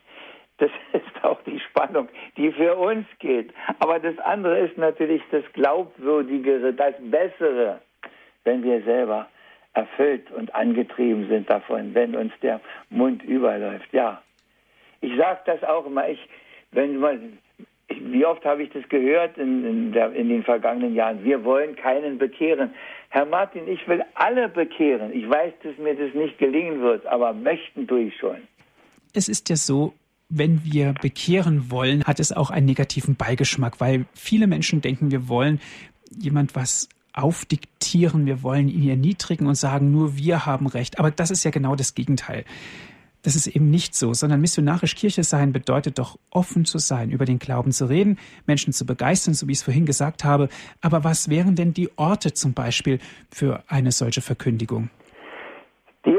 [0.58, 3.52] Das ist auch die Spannung, die für uns geht.
[3.78, 7.80] Aber das andere ist natürlich das Glaubwürdigere, das Bessere,
[8.44, 9.28] wenn wir selber
[9.74, 13.92] erfüllt und angetrieben sind davon, wenn uns der Mund überläuft.
[13.92, 14.22] Ja,
[15.00, 16.08] ich sage das auch immer.
[16.08, 16.20] Ich,
[16.70, 17.38] wenn man,
[17.88, 21.24] wie oft habe ich das gehört in, in, der, in den vergangenen Jahren?
[21.24, 22.72] Wir wollen keinen bekehren.
[23.10, 25.12] Herr Martin, ich will alle bekehren.
[25.12, 28.38] Ich weiß, dass mir das nicht gelingen wird, aber möchten tue ich schon.
[29.12, 29.92] Es ist ja so,
[30.28, 35.28] wenn wir bekehren wollen, hat es auch einen negativen Beigeschmack, weil viele Menschen denken, wir
[35.28, 35.60] wollen
[36.16, 40.98] jemand was aufdiktieren, wir wollen ihn erniedrigen und sagen, nur wir haben Recht.
[40.98, 42.44] Aber das ist ja genau das Gegenteil.
[43.22, 47.24] Das ist eben nicht so, sondern missionarisch Kirche sein bedeutet doch offen zu sein, über
[47.24, 50.50] den Glauben zu reden, Menschen zu begeistern, so wie ich es vorhin gesagt habe.
[50.82, 52.98] Aber was wären denn die Orte zum Beispiel
[53.30, 54.90] für eine solche Verkündigung?
[56.04, 56.18] Die,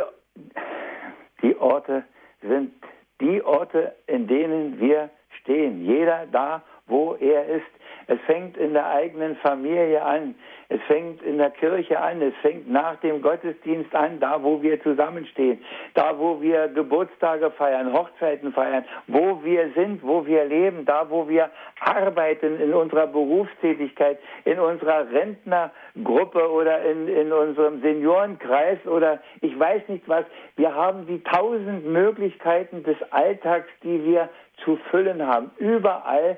[1.43, 2.05] die Orte
[2.41, 2.71] sind
[3.21, 5.09] die Orte, in denen wir
[5.41, 5.85] stehen.
[5.85, 7.65] Jeder da, wo er ist.
[8.07, 10.35] Es fängt in der eigenen Familie an.
[10.69, 12.21] Es fängt in der Kirche an.
[12.21, 15.63] Es fängt nach dem Gottesdienst an, da wo wir zusammenstehen,
[15.95, 21.27] da wo wir Geburtstage feiern, Hochzeiten feiern, wo wir sind, wo wir leben, da wo
[21.27, 29.57] wir arbeiten in unserer Berufstätigkeit, in unserer Rentnergruppe oder in, in unserem Seniorenkreis oder ich
[29.59, 30.25] weiß nicht was.
[30.57, 34.29] Wir haben die tausend Möglichkeiten des Alltags, die wir
[34.63, 35.51] zu füllen haben.
[35.57, 36.37] Überall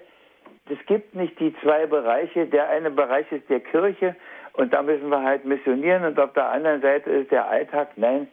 [0.69, 2.45] es gibt nicht die zwei Bereiche.
[2.45, 4.15] Der eine Bereich ist der Kirche
[4.53, 7.89] und da müssen wir halt missionieren und auf der anderen Seite ist der Alltag.
[7.95, 8.27] Nein,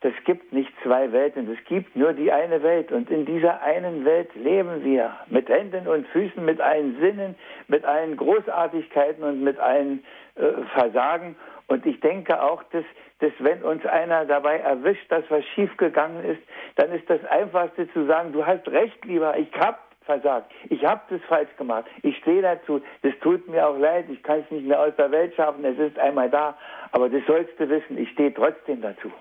[0.00, 1.50] das gibt nicht zwei Welten.
[1.50, 5.88] Es gibt nur die eine Welt und in dieser einen Welt leben wir mit Händen
[5.88, 7.34] und Füßen, mit allen Sinnen,
[7.68, 10.04] mit allen Großartigkeiten und mit allen
[10.36, 11.36] äh, Versagen.
[11.66, 12.84] Und ich denke auch, dass,
[13.18, 16.42] dass wenn uns einer dabei erwischt, dass was schiefgegangen ist,
[16.76, 20.50] dann ist das Einfachste zu sagen, du hast recht, lieber, ich hab versagt.
[20.70, 21.84] Ich habe das falsch gemacht.
[22.02, 22.80] Ich stehe dazu.
[23.02, 24.06] Das tut mir auch leid.
[24.08, 25.64] Ich kann es nicht mehr aus der Welt schaffen.
[25.64, 26.56] Es ist einmal da.
[26.92, 27.98] Aber das sollst du wissen.
[27.98, 29.12] Ich stehe trotzdem dazu.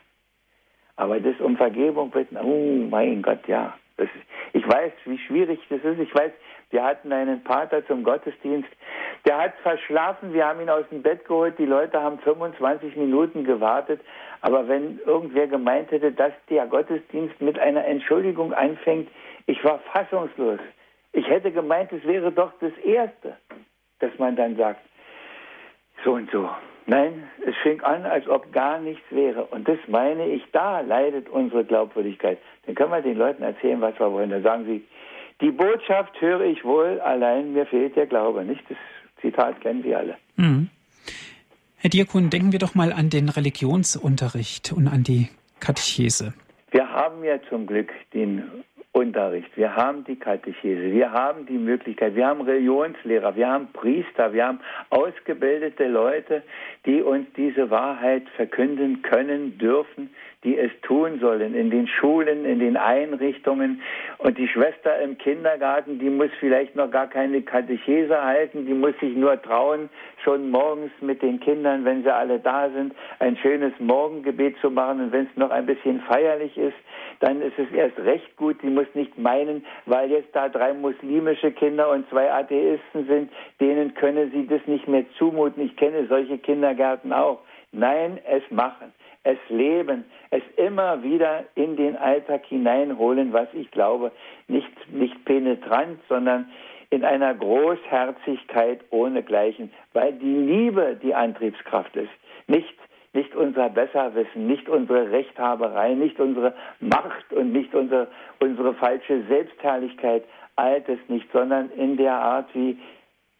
[0.95, 3.73] Aber das um Vergebung bitten, oh mein Gott, ja.
[3.97, 4.09] Ist,
[4.53, 5.99] ich weiß, wie schwierig das ist.
[5.99, 6.31] Ich weiß,
[6.69, 8.69] wir hatten einen Pater zum Gottesdienst,
[9.25, 10.33] der hat verschlafen.
[10.33, 11.57] Wir haben ihn aus dem Bett geholt.
[11.57, 14.01] Die Leute haben 25 Minuten gewartet.
[14.41, 19.09] Aber wenn irgendwer gemeint hätte, dass der Gottesdienst mit einer Entschuldigung anfängt,
[19.47, 20.59] ich war fassungslos.
[21.15, 23.37] Ich hätte gemeint, es wäre doch das Erste,
[23.99, 24.81] dass man dann sagt,
[26.03, 26.49] so und so.
[26.87, 29.45] Nein, es fing an, als ob gar nichts wäre.
[29.45, 32.37] Und das meine ich, da leidet unsere Glaubwürdigkeit.
[32.65, 34.29] Dann können wir den Leuten erzählen, was wir wollen.
[34.29, 34.83] Da sagen sie,
[35.41, 38.43] die Botschaft höre ich wohl, allein mir fehlt der Glaube.
[38.43, 38.77] Nicht das
[39.21, 40.17] Zitat kennen Sie alle.
[40.35, 40.69] Mhm.
[41.77, 46.33] Herr Diakon, denken wir doch mal an den Religionsunterricht und an die Katechese.
[46.71, 48.43] Wir haben ja zum Glück den
[48.95, 54.31] Unterricht, wir haben die Katechese, wir haben die Möglichkeit, wir haben Religionslehrer, wir haben Priester,
[54.31, 56.43] wir haben ausgebildete Leute,
[56.85, 60.11] die uns diese Wahrheit verkünden können, dürfen,
[60.45, 63.81] die es tun sollen, in den Schulen, in den Einrichtungen.
[64.19, 68.93] Und die Schwester im Kindergarten, die muss vielleicht noch gar keine Katechese halten, die muss
[68.99, 69.89] sich nur trauen,
[70.23, 75.01] schon morgens mit den Kindern, wenn sie alle da sind, ein schönes Morgengebet zu machen.
[75.01, 76.77] Und wenn es noch ein bisschen feierlich ist,
[77.21, 78.61] dann ist es erst recht gut.
[78.61, 83.95] Die muss nicht meinen, weil jetzt da drei muslimische Kinder und zwei Atheisten sind, denen
[83.95, 85.65] könne sie das nicht mehr zumuten.
[85.65, 87.39] Ich kenne solche Kindergärten auch.
[87.71, 88.93] Nein, es machen
[89.25, 94.11] es leben, es immer wieder in den Alltag hineinholen, was ich glaube,
[94.47, 96.47] nicht, nicht penetrant, sondern
[96.91, 102.11] in einer Großherzigkeit ohnegleichen, weil die Liebe die Antriebskraft ist,
[102.47, 102.73] nicht
[103.13, 108.09] nicht unser Besserwissen, nicht unsere Rechthaberei, nicht unsere Macht und nicht unsere,
[108.41, 110.25] unsere falsche Selbstherrlichkeit,
[110.57, 112.77] all das nicht, sondern in der Art, wie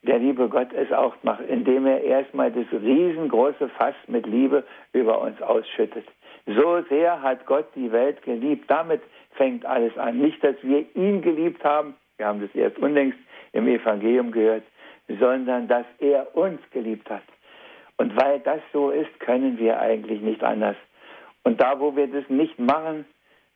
[0.05, 4.63] der liebe Gott es auch macht, indem er erstmal das riesengroße Fass mit Liebe
[4.93, 6.05] über uns ausschüttet.
[6.45, 8.65] So sehr hat Gott die Welt geliebt.
[8.69, 10.19] Damit fängt alles an.
[10.19, 13.17] Nicht, dass wir ihn geliebt haben, wir haben das erst unlängst
[13.53, 14.63] im Evangelium gehört,
[15.07, 17.23] sondern dass er uns geliebt hat.
[17.97, 20.75] Und weil das so ist, können wir eigentlich nicht anders.
[21.43, 23.05] Und da, wo wir das nicht machen,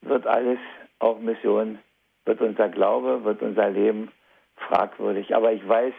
[0.02, 0.60] wird alles,
[1.00, 1.80] auch Mission,
[2.26, 4.12] wird unser Glaube, wird unser Leben
[4.56, 5.36] fragwürdig.
[5.36, 5.94] Aber ich weiß,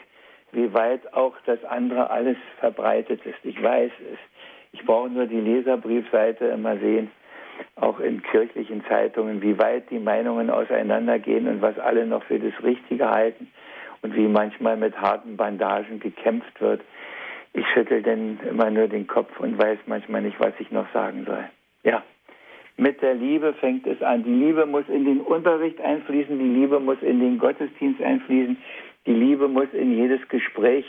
[0.52, 3.38] wie weit auch das andere alles verbreitet ist.
[3.44, 4.18] Ich weiß es.
[4.72, 7.10] Ich brauche nur die Leserbriefseite immer sehen,
[7.76, 12.52] auch in kirchlichen Zeitungen, wie weit die Meinungen auseinandergehen und was alle noch für das
[12.62, 13.48] Richtige halten
[14.02, 16.82] und wie manchmal mit harten Bandagen gekämpft wird.
[17.52, 21.24] Ich schüttel denn immer nur den Kopf und weiß manchmal nicht, was ich noch sagen
[21.26, 21.44] soll.
[21.82, 22.02] Ja,
[22.76, 24.22] mit der Liebe fängt es an.
[24.24, 28.56] Die Liebe muss in den Unterricht einfließen, die Liebe muss in den Gottesdienst einfließen,
[29.06, 30.84] die Liebe muss in jedes Gespräch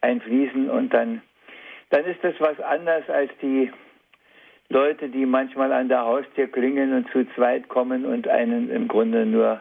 [0.00, 1.22] einfließen und dann,
[1.90, 3.70] dann ist das was anderes als die
[4.68, 9.24] Leute, die manchmal an der Haustür klingeln und zu zweit kommen und einen im Grunde
[9.24, 9.60] nur,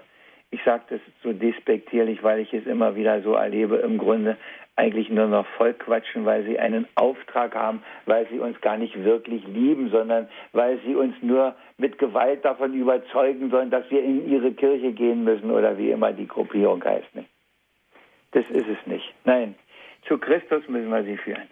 [0.49, 4.38] ich sage das so despektierlich, weil ich es immer wieder so erlebe, im Grunde
[4.77, 9.03] eigentlich nur noch voll quatschen, weil sie einen Auftrag haben, weil sie uns gar nicht
[9.03, 14.29] wirklich lieben, sondern weil sie uns nur mit Gewalt davon überzeugen sollen, dass wir in
[14.29, 17.15] ihre Kirche gehen müssen oder wie immer die Gruppierung heißt.
[17.15, 17.29] Nicht?
[18.36, 19.13] Das ist es nicht.
[19.24, 19.56] Nein,
[20.06, 21.48] zu Christus müssen wir sie führen.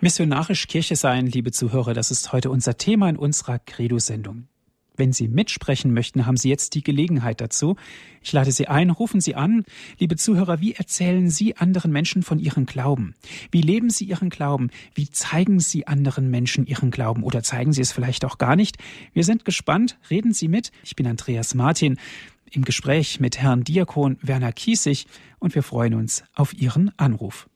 [0.00, 4.48] Missionarisch Kirche sein, liebe Zuhörer, das ist heute unser Thema in unserer Credo-Sendung.
[4.96, 7.76] Wenn Sie mitsprechen möchten, haben Sie jetzt die Gelegenheit dazu.
[8.22, 9.64] Ich lade Sie ein, rufen Sie an.
[9.98, 13.14] Liebe Zuhörer, wie erzählen Sie anderen Menschen von Ihrem Glauben?
[13.50, 14.70] Wie leben Sie Ihren Glauben?
[14.94, 17.22] Wie zeigen Sie anderen Menschen Ihren Glauben?
[17.22, 18.78] Oder zeigen Sie es vielleicht auch gar nicht?
[19.12, 19.98] Wir sind gespannt.
[20.08, 20.72] Reden Sie mit.
[20.82, 21.98] Ich bin Andreas Martin.
[22.50, 25.06] Im Gespräch mit Herrn Diakon Werner Kiesig
[25.38, 27.48] und wir freuen uns auf Ihren Anruf.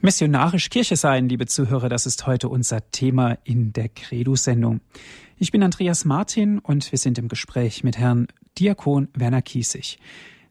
[0.00, 4.80] Missionarisch Kirche sein, liebe Zuhörer, das ist heute unser Thema in der Credo-Sendung.
[5.40, 8.26] Ich bin Andreas Martin und wir sind im Gespräch mit Herrn
[8.58, 9.98] Diakon Werner Kiesig.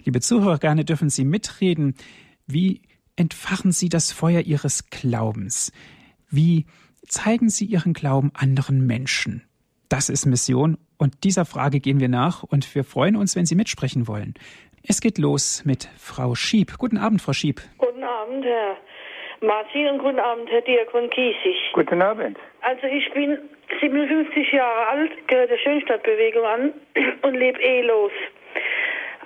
[0.05, 1.93] Liebe Zuhörer, gerne dürfen Sie mitreden.
[2.45, 2.81] Wie
[3.17, 5.73] entfachen Sie das Feuer Ihres Glaubens?
[6.29, 6.67] Wie
[7.05, 9.43] zeigen Sie Ihren Glauben anderen Menschen?
[9.89, 13.55] Das ist Mission und dieser Frage gehen wir nach und wir freuen uns, wenn Sie
[13.55, 14.35] mitsprechen wollen.
[14.83, 16.77] Es geht los mit Frau Schieb.
[16.77, 17.61] Guten Abend, Frau Schieb.
[17.77, 18.77] Guten Abend, Herr
[19.41, 21.57] Martin und guten Abend, Herr Diakon Kiesig.
[21.73, 22.37] Guten Abend.
[22.67, 23.37] Also ich bin
[23.79, 26.73] 57 Jahre alt, gehöre der Schönstadtbewegung an
[27.21, 28.11] und lebe ehelos.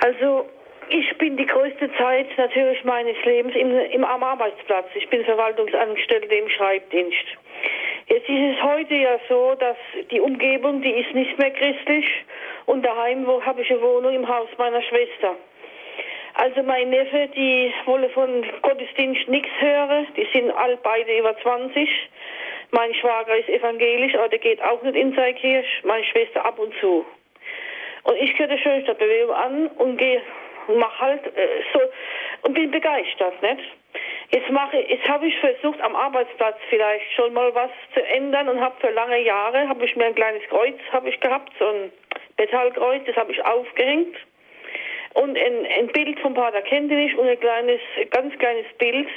[0.05, 0.47] Also
[0.89, 4.85] ich bin die größte Zeit natürlich meines Lebens im, im am Arbeitsplatz.
[4.93, 7.25] Ich bin Verwaltungsangestellte im Schreibdienst.
[8.09, 9.77] Jetzt ist es heute ja so, dass
[10.11, 12.05] die Umgebung, die ist nicht mehr christlich
[12.67, 15.35] und daheim wo habe ich eine Wohnung im Haus meiner Schwester.
[16.35, 20.07] Also mein Neffe, die wolle von Gottesdienst nichts hören.
[20.15, 21.89] Die sind all beide über 20.
[22.71, 25.67] Mein Schwager ist evangelisch, aber der geht auch nicht in seine Kirche.
[25.83, 27.05] Meine Schwester ab und zu.
[28.03, 30.21] Und ich gehöre der Schönstadtbewegung an und gehe
[30.67, 31.79] und mach halt äh, so
[32.43, 33.61] und bin begeistert, nicht?
[34.31, 38.61] Jetzt mache, jetzt habe ich versucht am Arbeitsplatz vielleicht schon mal was zu ändern und
[38.61, 41.91] habe für lange Jahre habe ich mir ein kleines Kreuz habe ich gehabt, so ein
[42.37, 44.15] Metallkreuz, das habe ich aufgehängt
[45.13, 47.81] und ein, ein Bild vom Pater Kentenich und ein kleines,
[48.11, 49.09] ganz kleines Bild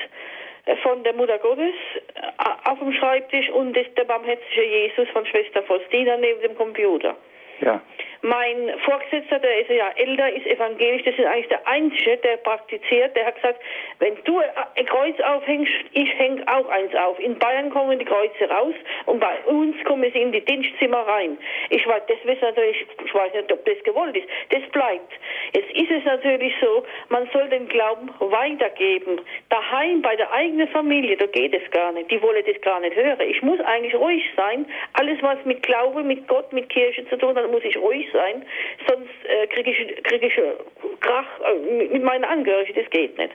[0.82, 1.74] von der Mutter Gottes
[2.14, 7.16] äh, auf dem Schreibtisch und der barmherzige Jesus von Schwester Faustina neben dem Computer.
[7.60, 7.80] Ja.
[8.26, 13.14] Mein Vorgesetzter, der ist ja älter, ist evangelisch, das ist eigentlich der Einzige, der praktiziert,
[13.14, 13.60] der hat gesagt,
[13.98, 17.18] wenn du ein Kreuz aufhängst, ich hänge auch eins auf.
[17.18, 21.36] In Bayern kommen die Kreuze raus und bei uns kommen sie in die Dienstzimmer rein.
[21.68, 24.26] Ich weiß, das ist natürlich, ich weiß nicht, ob das gewollt ist.
[24.48, 25.12] Das bleibt.
[25.52, 29.20] Jetzt ist es natürlich so, man soll den Glauben weitergeben.
[29.50, 32.10] Daheim, bei der eigenen Familie, da geht es gar nicht.
[32.10, 33.20] Die wollen das gar nicht hören.
[33.28, 34.64] Ich muss eigentlich ruhig sein.
[34.94, 38.46] Alles, was mit Glaube, mit Gott, mit Kirche zu tun hat, muss ich ruhig sein,
[38.88, 40.54] sonst äh, kriege ich, krieg ich äh,
[41.00, 43.32] Krach äh, mit meinen Angehörigen, das geht nicht.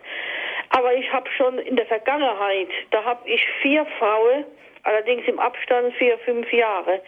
[0.69, 4.45] Aber ich habe schon in der Vergangenheit, da habe ich vier Frauen,
[4.83, 7.01] allerdings im Abstand vier, fünf Jahre,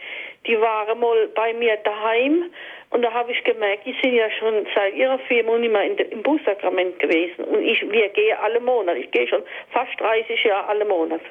[0.46, 2.50] die waren mal bei mir daheim
[2.92, 6.08] und da habe ich gemerkt, die sind ja schon seit ihrer Firma nicht mehr de,
[6.08, 7.44] im Bußsakrament gewesen.
[7.44, 8.98] Und ich, wir gehen alle Monate.
[8.98, 11.24] Ich gehe schon fast 30 Jahre alle Monate.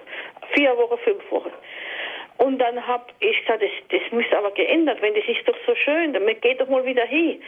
[0.53, 1.51] Vier Wochen, fünf Wochen.
[2.41, 5.75] Und dann habe ich gesagt, das, das müsste aber geändert werden, das ist doch so
[5.75, 7.39] schön, dann geht doch mal wieder hin.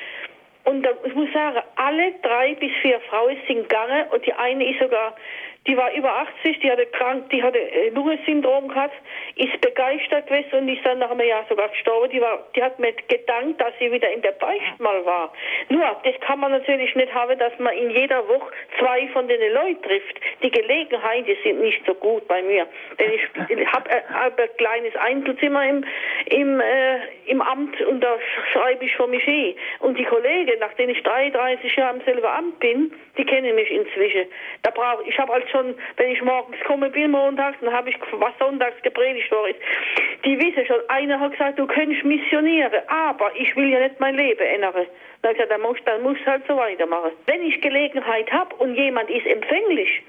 [0.66, 4.70] Und da, ich muss sagen, alle drei bis vier Frauen sind gegangen und die eine
[4.70, 5.16] ist sogar
[5.66, 8.96] die war über 80, die hatte krank, die hatte äh, Lungensyndrom gehabt,
[9.36, 12.10] ist begeistert gewesen und ist dann nach einem Jahr sogar gestorben.
[12.12, 15.32] Die war, die hat mir gedankt, dass sie wieder in der Beicht mal war.
[15.70, 19.40] Nur, das kann man natürlich nicht haben, dass man in jeder Woche zwei von den
[19.54, 20.20] Leuten trifft.
[20.42, 22.68] Die Gelegenheiten sind nicht so gut bei mir.
[23.00, 25.86] Denn ich, habe äh, hab ein kleines Einzelzimmer im,
[26.26, 26.98] im, äh,
[27.28, 28.18] im Amt und da
[28.52, 29.56] schreibe ich für mich hin.
[29.80, 34.26] Und die Kollegen, nachdem ich 33 Jahre im selben Amt bin, die kennen mich inzwischen.
[34.64, 37.98] Da brauche ich habe als schon, wenn ich morgens komme, bin montags, dann habe ich
[38.12, 39.56] was sonntags gepredigt worden
[40.26, 44.16] Die wissen schon, einer hat gesagt, du könntest missionieren, aber ich will ja nicht mein
[44.16, 44.74] Leben ändern.
[44.74, 47.12] Dann habe ich gesagt, dann musst du halt so weitermachen.
[47.28, 50.04] Wenn ich Gelegenheit habe und jemand ist empfänglich,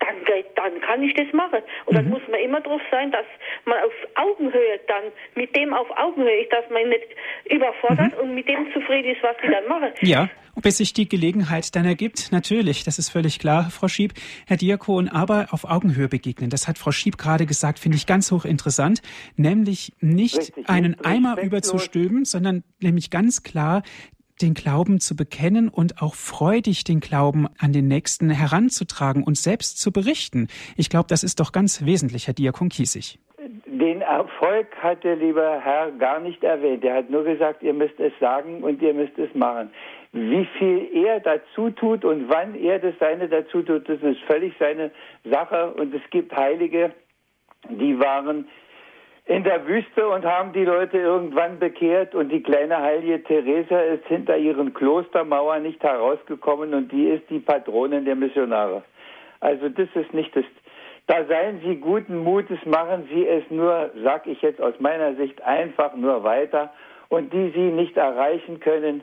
[0.00, 0.16] dann,
[0.54, 1.60] dann kann ich das machen.
[1.86, 1.96] Und mhm.
[1.96, 3.26] dann muss man immer darauf sein, dass
[3.64, 7.06] man auf Augenhöhe dann mit dem auf Augenhöhe ist, dass man nicht
[7.50, 8.22] überfordert mhm.
[8.22, 9.92] und mit dem zufrieden ist, was sie dann machen.
[10.00, 14.14] Ja, ob es sich die Gelegenheit dann ergibt, natürlich, das ist völlig klar, Frau Schieb.
[14.46, 18.30] Herr Diakon, aber auf Augenhöhe begegnen, das hat Frau Schieb gerade gesagt, finde ich ganz
[18.32, 19.02] hochinteressant,
[19.36, 23.82] nämlich nicht Richtig, einen Eimer überzustülpen, sondern nämlich ganz klar
[24.42, 29.80] den Glauben zu bekennen und auch freudig den Glauben an den Nächsten heranzutragen und selbst
[29.80, 30.48] zu berichten.
[30.76, 33.18] Ich glaube, das ist doch ganz wesentlich, Herr Diakon Kiesig.
[33.66, 36.84] Den Erfolg hat der liebe Herr gar nicht erwähnt.
[36.84, 39.70] Er hat nur gesagt, ihr müsst es sagen und ihr müsst es machen.
[40.12, 44.54] Wie viel er dazu tut und wann er das seine dazu tut, das ist völlig
[44.58, 44.90] seine
[45.24, 45.74] Sache.
[45.74, 46.92] Und es gibt Heilige,
[47.68, 48.48] die waren
[49.26, 54.06] in der Wüste und haben die Leute irgendwann bekehrt und die kleine heilige Theresa ist
[54.06, 58.84] hinter ihren Klostermauern nicht herausgekommen und die ist die Patronin der Missionare.
[59.40, 60.44] Also das ist nicht das.
[61.08, 65.42] Da seien Sie guten Mutes, machen Sie es nur, sag ich jetzt aus meiner Sicht,
[65.42, 66.72] einfach nur weiter
[67.08, 69.02] und die Sie nicht erreichen können,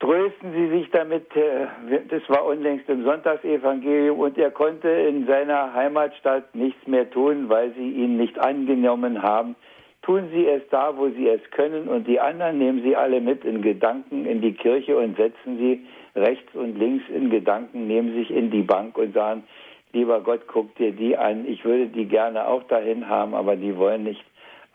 [0.00, 1.34] trösten Sie sich damit.
[1.36, 1.66] Äh,
[2.08, 7.72] das war unlängst im Sonntagsevangelium und er konnte in seiner Heimatstadt nichts mehr tun, weil
[7.74, 9.56] sie ihn nicht angenommen haben.
[10.02, 13.44] Tun Sie es da, wo Sie es können und die anderen nehmen Sie alle mit
[13.44, 15.84] in Gedanken in die Kirche und setzen Sie
[16.14, 19.42] rechts und links in Gedanken, nehmen sich in die Bank und sagen,
[19.92, 21.44] lieber Gott, guck dir die an.
[21.48, 24.24] Ich würde die gerne auch dahin haben, aber die wollen nicht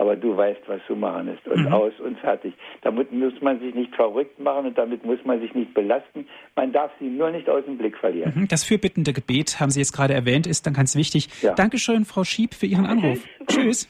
[0.01, 1.73] aber du weißt, was zu machen ist und mhm.
[1.73, 2.55] aus und fertig.
[2.81, 6.25] Damit muss man sich nicht verrückt machen und damit muss man sich nicht belasten.
[6.55, 8.33] Man darf sie nur nicht aus dem Blick verlieren.
[8.35, 8.47] Mhm.
[8.47, 11.29] Das fürbittende Gebet, haben Sie jetzt gerade erwähnt, ist dann ganz wichtig.
[11.43, 11.53] Ja.
[11.53, 13.19] Dankeschön, Frau Schieb, für Ihren Anruf.
[13.45, 13.87] Tschüss.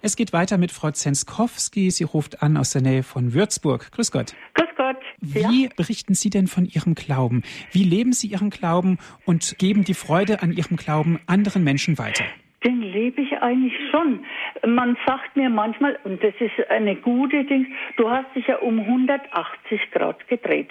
[0.00, 1.90] Es geht weiter mit Frau Zenskowski.
[1.90, 3.92] Sie ruft an aus der Nähe von Würzburg.
[3.92, 4.34] Grüß Gott.
[4.54, 4.96] Grüß Gott.
[5.20, 5.68] Wie ja.
[5.76, 7.42] berichten Sie denn von Ihrem Glauben?
[7.70, 8.96] Wie leben Sie Ihren Glauben
[9.26, 12.24] und geben die Freude an Ihrem Glauben anderen Menschen weiter?
[12.64, 14.20] Den lebe ich eigentlich schon.
[14.66, 18.78] Man sagt mir manchmal, und das ist eine gute Ding, du hast dich ja um
[18.78, 20.70] 180 Grad gedreht.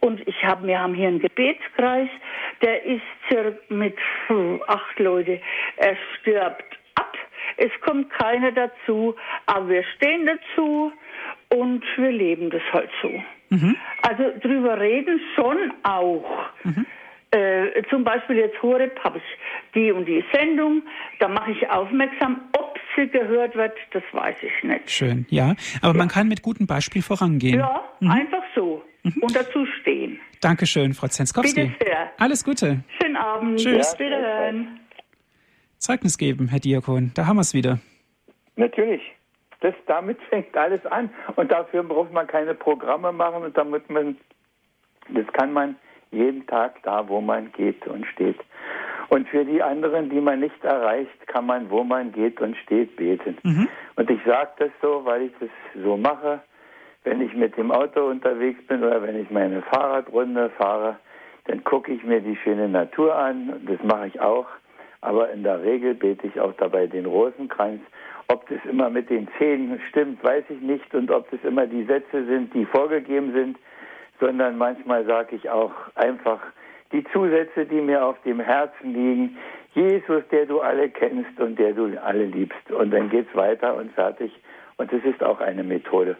[0.00, 2.08] Und ich habe, wir haben hier einen Gebetskreis,
[2.62, 3.02] der ist
[3.68, 3.96] mit
[4.66, 5.40] acht Leute,
[5.76, 7.16] er stirbt ab.
[7.56, 9.16] Es kommt keiner dazu,
[9.46, 10.92] aber wir stehen dazu
[11.54, 13.10] und wir leben das halt so.
[13.50, 13.76] Mhm.
[14.02, 16.24] Also drüber reden schon auch.
[16.64, 16.86] Mhm.
[17.30, 20.82] Äh, zum Beispiel jetzt Horeb habe ich die und die Sendung,
[21.18, 22.63] da mache ich aufmerksam, ob
[22.96, 24.90] sie gehört wird, das weiß ich nicht.
[24.90, 25.54] Schön, ja.
[25.82, 25.98] Aber ja.
[25.98, 27.60] man kann mit gutem Beispiel vorangehen.
[27.60, 28.10] Ja, mhm.
[28.10, 28.82] einfach so.
[29.02, 29.22] Mhm.
[29.22, 30.18] Und dazu stehen.
[30.40, 31.64] Dankeschön, Frau Zenskowski.
[31.64, 32.10] Bitte sehr.
[32.18, 32.84] Alles Gute.
[33.00, 33.58] Schönen Abend.
[33.58, 33.96] Tschüss.
[33.98, 34.80] Ja, Wiederhören.
[35.78, 37.12] Zeugnis geben, Herr Diakon.
[37.14, 37.78] Da haben wir es wieder.
[38.56, 39.02] Natürlich.
[39.60, 41.10] Das, damit fängt alles an.
[41.36, 44.16] Und dafür braucht man keine Programme machen und damit man,
[45.08, 45.76] das kann man
[46.10, 48.38] jeden Tag da, wo man geht und steht.
[49.08, 52.96] Und für die anderen, die man nicht erreicht, kann man, wo man geht und steht,
[52.96, 53.36] beten.
[53.42, 53.68] Mhm.
[53.96, 55.50] Und ich sage das so, weil ich das
[55.82, 56.40] so mache,
[57.04, 60.96] wenn ich mit dem Auto unterwegs bin oder wenn ich meine Fahrradrunde fahre,
[61.46, 63.60] dann gucke ich mir die schöne Natur an.
[63.66, 64.46] Das mache ich auch.
[65.02, 67.82] Aber in der Regel bete ich auch dabei den Rosenkranz.
[68.28, 70.94] Ob das immer mit den Zähnen stimmt, weiß ich nicht.
[70.94, 73.58] Und ob das immer die Sätze sind, die vorgegeben sind,
[74.18, 76.40] sondern manchmal sage ich auch einfach
[76.94, 79.36] die Zusätze, die mir auf dem Herzen liegen.
[79.74, 82.70] Jesus, der du alle kennst und der du alle liebst.
[82.70, 84.32] Und dann geht's weiter und fertig.
[84.76, 86.16] Und das ist auch eine Methode.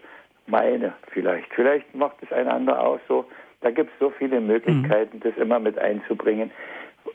[0.47, 1.49] Meine vielleicht.
[1.55, 3.25] Vielleicht macht es ein anderer auch so.
[3.61, 5.21] Da gibt es so viele Möglichkeiten, mhm.
[5.21, 6.51] das immer mit einzubringen.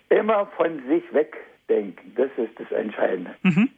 [0.10, 2.14] Immer von sich wegdenken.
[2.16, 3.36] Das ist das Entscheidende.
[3.44, 3.70] Mhm.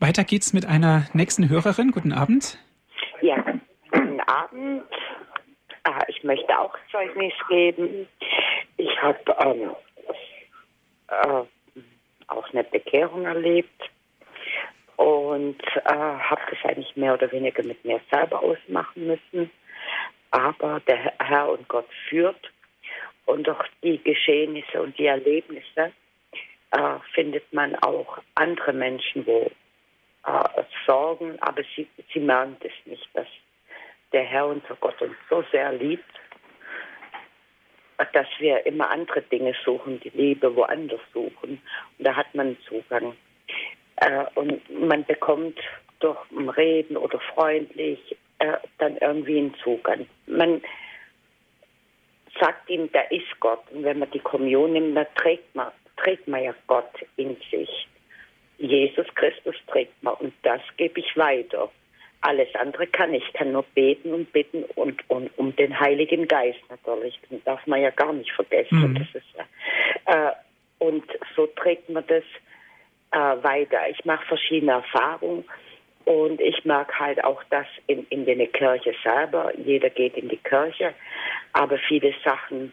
[0.00, 1.90] Weiter geht's mit einer nächsten Hörerin.
[1.92, 2.58] Guten Abend.
[3.20, 3.36] Ja,
[3.92, 4.82] guten Abend.
[5.84, 8.08] Ah, ich möchte auch Zeugnis geben.
[8.84, 9.70] Ich habe ähm,
[11.08, 11.44] äh,
[12.26, 13.90] auch eine Bekehrung erlebt
[14.96, 19.50] und äh, habe das eigentlich mehr oder weniger mit mir selber ausmachen müssen.
[20.32, 22.52] Aber der Herr und Gott führt
[23.24, 25.92] und durch die Geschehnisse und die Erlebnisse
[26.72, 29.50] äh, findet man auch andere Menschen, wo
[30.26, 33.28] äh, sorgen, aber sie, sie merken es nicht, dass
[34.12, 36.04] der Herr, unser Gott, uns so sehr liebt,
[38.12, 41.60] dass wir immer andere Dinge suchen, die Liebe woanders suchen.
[41.98, 43.14] Und da hat man Zugang.
[43.96, 45.58] Äh, und man bekommt
[46.00, 46.18] durch
[46.56, 50.06] Reden oder freundlich äh, dann irgendwie einen Zugang.
[50.26, 50.62] Man
[52.40, 53.62] sagt ihm, da ist Gott.
[53.70, 57.88] Und wenn man die Kommunion nimmt, dann trägt man, trägt man ja Gott in sich.
[58.58, 61.70] Jesus Christus trägt man und das gebe ich weiter.
[62.26, 63.22] Alles andere kann ich.
[63.22, 67.20] Ich kann nur beten und bitten und, und um den Heiligen Geist natürlich.
[67.30, 68.92] Den darf man ja gar nicht vergessen.
[68.92, 68.94] Mhm.
[68.94, 69.34] Das ist,
[70.06, 70.32] äh,
[70.78, 71.04] und
[71.36, 72.24] so trägt man das
[73.12, 73.78] äh, weiter.
[73.90, 75.44] Ich mache verschiedene Erfahrungen
[76.06, 79.52] und ich mag halt auch das in, in der Kirche selber.
[79.58, 80.94] Jeder geht in die Kirche,
[81.52, 82.72] aber viele Sachen,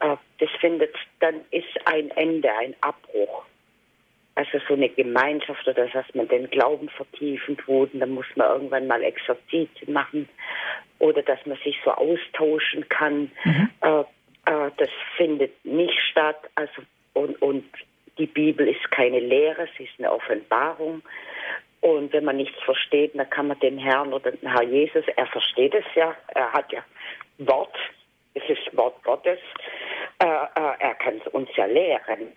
[0.00, 3.44] äh, das findet, dann ist ein Ende, ein Abbruch
[4.38, 8.48] also so eine Gemeinschaft oder dass man den Glauben vertiefen tut und dann muss man
[8.48, 10.28] irgendwann mal Exerzitien machen
[11.00, 13.32] oder dass man sich so austauschen kann.
[13.42, 13.70] Mhm.
[13.80, 16.38] Äh, äh, das findet nicht statt.
[16.54, 16.82] Also
[17.14, 17.64] und, und
[18.16, 21.02] die Bibel ist keine Lehre, sie ist eine Offenbarung.
[21.80, 25.26] Und wenn man nichts versteht, dann kann man den Herrn oder den Herr Jesus, er
[25.26, 26.84] versteht es ja, er hat ja
[27.38, 27.74] Wort,
[28.34, 29.40] es ist Wort Gottes,
[30.20, 32.32] äh, äh er kann es uns ja lehren.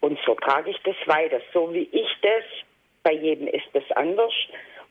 [0.00, 1.40] Und so trage ich das weiter.
[1.52, 2.44] So wie ich das,
[3.02, 4.32] bei jedem ist das anders.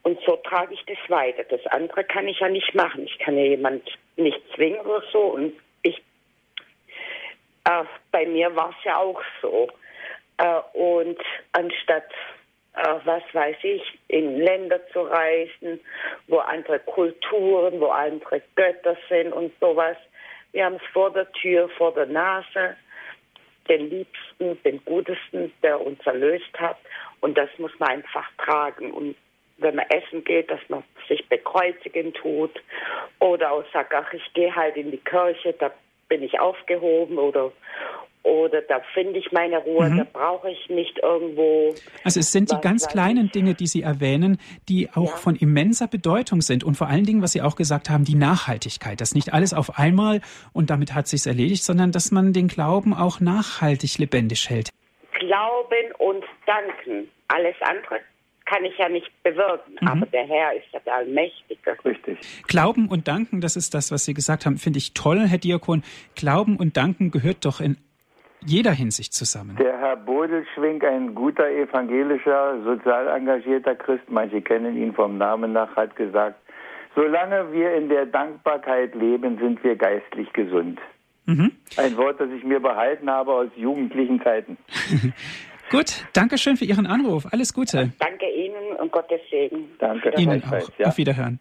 [0.03, 1.43] Und so trage ich das weiter.
[1.43, 3.05] Das andere kann ich ja nicht machen.
[3.05, 3.83] Ich kann ja jemand
[4.15, 5.19] nicht zwingen oder so.
[5.19, 5.53] Und
[5.83, 5.97] ich,
[7.65, 9.67] äh, bei mir war es ja auch so.
[10.37, 11.19] Äh, und
[11.53, 12.11] anstatt
[12.77, 15.79] äh, was weiß ich, in Länder zu reisen,
[16.27, 19.97] wo andere Kulturen, wo andere Götter sind und sowas.
[20.51, 22.77] Wir haben es vor der Tür, vor der Nase,
[23.69, 26.77] den Liebsten, den Gutesten, der uns erlöst hat.
[27.21, 28.91] Und das muss man einfach tragen.
[28.91, 29.15] Und
[29.57, 32.51] wenn man essen geht, dass man sich bekreuzigen tut
[33.19, 35.71] oder auch sagt, ach, ich gehe halt in die Kirche, da
[36.09, 37.51] bin ich aufgehoben oder
[38.27, 39.97] oder da finde ich meine Ruhe, mhm.
[39.97, 41.73] da brauche ich nicht irgendwo.
[42.03, 45.15] Also es sind die ganz kleinen Dinge, die Sie erwähnen, die auch ja.
[45.15, 48.99] von immenser Bedeutung sind und vor allen Dingen, was Sie auch gesagt haben, die Nachhaltigkeit,
[49.01, 50.21] dass nicht alles auf einmal
[50.53, 54.69] und damit hat sich's erledigt, sondern dass man den Glauben auch nachhaltig lebendig hält.
[55.19, 57.99] Glauben und danken, alles andere
[58.47, 59.87] kann ich ja nicht bewirken, mhm.
[59.87, 61.77] aber der Herr ist ja der Allmächtige.
[61.83, 62.17] Richtig.
[62.47, 65.83] Glauben und Danken, das ist das, was Sie gesagt haben, finde ich toll, Herr Diakon.
[66.15, 67.77] Glauben und Danken gehört doch in
[68.45, 69.55] jeder Hinsicht zusammen.
[69.57, 75.75] Der Herr Bodelschwing, ein guter evangelischer, sozial engagierter Christ, manche kennen ihn vom Namen nach,
[75.75, 76.39] hat gesagt,
[76.95, 80.79] solange wir in der Dankbarkeit leben, sind wir geistlich gesund.
[81.25, 81.51] Mhm.
[81.75, 84.57] Ein Wort, das ich mir behalten habe aus jugendlichen Zeiten.
[85.69, 87.27] Gut, danke schön für Ihren Anruf.
[87.31, 87.91] Alles Gute.
[87.99, 89.69] Danke Ihnen und Gottes Segen.
[89.79, 90.13] Danke.
[90.17, 90.69] Ihnen auch.
[90.77, 90.87] Ja.
[90.87, 91.39] Auf Wiederhören.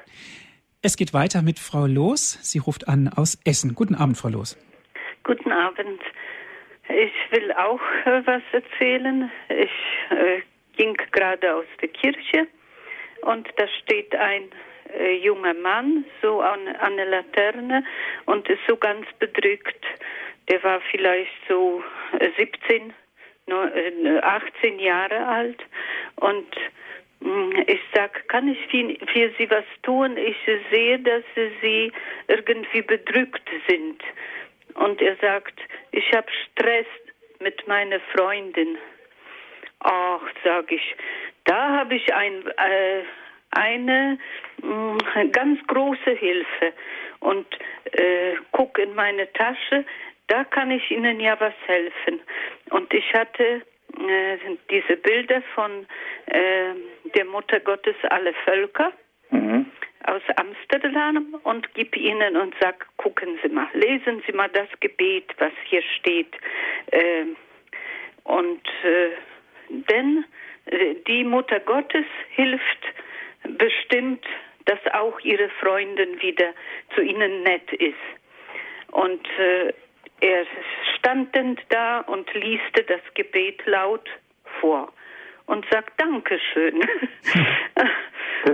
[0.82, 2.38] Es geht weiter mit Frau Loos.
[2.42, 3.76] Sie ruft an aus Essen.
[3.76, 4.59] Guten Abend, Frau Loos.
[5.22, 6.01] Guten Abend.
[6.89, 9.30] Ich will auch äh, was erzählen.
[9.49, 9.70] Ich
[10.11, 10.43] äh,
[10.76, 12.47] ging gerade aus der Kirche
[13.22, 14.51] und da steht ein
[14.99, 17.84] äh, junger Mann so an, an der Laterne
[18.26, 19.84] und ist so ganz bedrückt.
[20.49, 21.82] Der war vielleicht so
[22.37, 22.93] 17,
[23.49, 25.62] äh, 18 äh, Jahre alt
[26.16, 26.47] und
[27.20, 30.16] mm, ich sag, kann ich für, für Sie was tun?
[30.16, 30.37] Ich
[30.70, 31.24] sehe, dass
[31.62, 31.93] Sie
[32.28, 34.03] irgendwie bedrückt sind.
[34.76, 35.58] Und er sagt,
[35.92, 36.86] ich habe Stress
[37.40, 38.78] mit meiner Freundin.
[39.80, 40.94] Ach, sag ich,
[41.44, 43.02] da habe ich ein, äh,
[43.50, 44.18] eine
[44.62, 46.72] mh, mm, ganz große Hilfe
[47.20, 47.46] und
[47.92, 49.84] äh, guck in meine Tasche,
[50.28, 52.20] da kann ich Ihnen ja was helfen.
[52.70, 53.62] Und ich hatte
[53.98, 54.38] äh,
[54.70, 55.86] diese Bilder von
[56.26, 56.74] äh,
[57.14, 58.92] der Mutter Gottes alle Völker.
[59.30, 59.66] Mhm
[60.06, 65.34] aus Amsterdam und gib ihnen und sag, gucken Sie mal, lesen Sie mal das Gebet,
[65.38, 66.32] was hier steht.
[66.92, 67.24] Äh,
[68.24, 69.10] und äh,
[69.68, 70.24] denn
[70.66, 72.80] äh, die Mutter Gottes hilft
[73.58, 74.24] bestimmt,
[74.66, 76.52] dass auch ihre Freundin wieder
[76.94, 77.94] zu ihnen nett ist.
[78.92, 79.72] Und äh,
[80.20, 80.46] er
[80.96, 84.08] stand dann da und lieste das Gebet laut
[84.60, 84.92] vor
[85.47, 86.80] und sagt Dankeschön.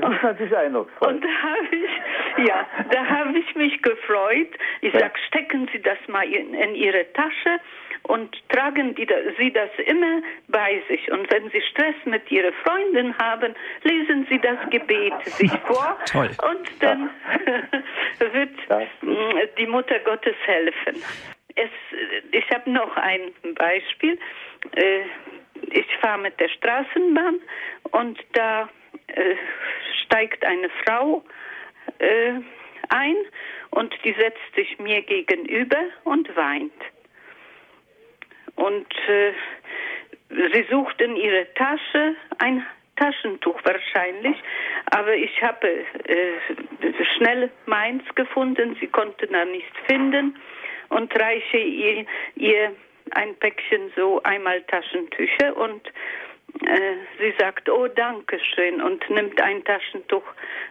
[0.00, 1.08] Das ist natürlich eindrucksvoll.
[1.08, 4.48] Und da habe ich, ja, da habe ich mich gefreut.
[4.80, 7.60] Ich sag, stecken Sie das mal in, in Ihre Tasche
[8.04, 9.06] und tragen die,
[9.38, 11.10] Sie das immer bei sich.
[11.12, 15.98] Und wenn Sie Stress mit Ihrer Freundin haben, lesen Sie das Gebet sich vor.
[16.10, 16.30] Toll.
[16.50, 17.10] Und dann
[18.32, 18.50] wird
[19.58, 21.02] die Mutter Gottes helfen.
[21.54, 21.70] Es,
[22.30, 24.18] ich habe noch ein Beispiel.
[25.70, 27.40] Ich fahre mit der Straßenbahn
[27.92, 28.68] und da
[29.08, 29.36] äh,
[30.04, 31.24] steigt eine Frau
[31.98, 32.32] äh,
[32.88, 33.16] ein
[33.70, 36.72] und die setzt sich mir gegenüber und weint.
[38.56, 39.32] Und äh,
[40.28, 44.36] sie sucht in ihre Tasche ein Taschentuch wahrscheinlich,
[44.90, 50.36] aber ich habe äh, schnell meins gefunden, sie konnte da nichts finden
[50.90, 52.04] und reiche ihr,
[52.36, 52.72] ihr
[53.14, 55.86] ein Päckchen so einmal Taschentücher und
[56.66, 60.24] äh, sie sagt, oh, danke schön und nimmt ein Taschentuch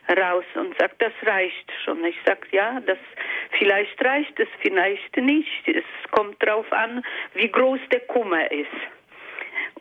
[0.10, 2.04] raus und sagt, das reicht schon.
[2.06, 2.98] Ich sag, ja, das
[3.58, 5.68] vielleicht reicht es, vielleicht nicht.
[5.68, 8.68] Es kommt darauf an, wie groß der Kummer ist.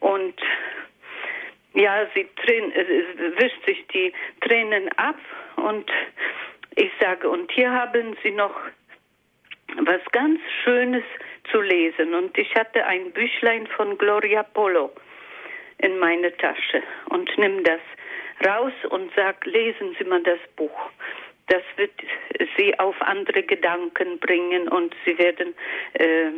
[0.00, 0.34] Und
[1.74, 2.26] ja, sie
[3.36, 5.18] wischt sich die Tränen ab
[5.56, 5.90] und
[6.76, 8.54] ich sage, und hier haben Sie noch
[9.82, 11.04] was ganz Schönes
[11.50, 12.14] zu lesen.
[12.14, 14.90] Und ich hatte ein Büchlein von Gloria Polo
[15.78, 17.80] in meine Tasche und nimm das
[18.46, 20.90] raus und sag, lesen Sie mal das Buch.
[21.48, 21.92] Das wird
[22.56, 25.54] Sie auf andere Gedanken bringen und Sie werden
[25.94, 26.30] äh,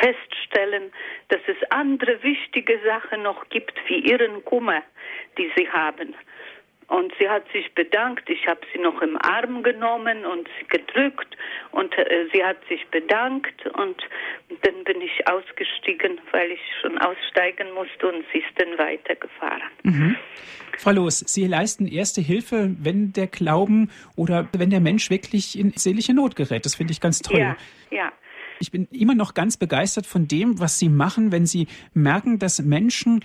[0.00, 0.90] feststellen,
[1.28, 4.82] dass es andere wichtige Sachen noch gibt wie Ihren Kummer,
[5.36, 6.14] die Sie haben.
[6.90, 8.28] Und sie hat sich bedankt.
[8.28, 11.36] Ich habe sie noch im Arm genommen und sie gedrückt
[11.70, 14.02] und äh, sie hat sich bedankt und
[14.62, 19.70] dann bin ich ausgestiegen, weil ich schon aussteigen musste und sie ist dann weitergefahren.
[19.84, 20.16] Mhm.
[20.78, 25.72] Frau Loos, Sie leisten erste Hilfe, wenn der Glauben oder wenn der Mensch wirklich in
[25.76, 26.64] seelische Not gerät.
[26.64, 27.38] Das finde ich ganz toll.
[27.38, 27.56] Ja,
[27.90, 28.12] ja.
[28.58, 32.60] Ich bin immer noch ganz begeistert von dem, was Sie machen, wenn Sie merken, dass
[32.60, 33.24] Menschen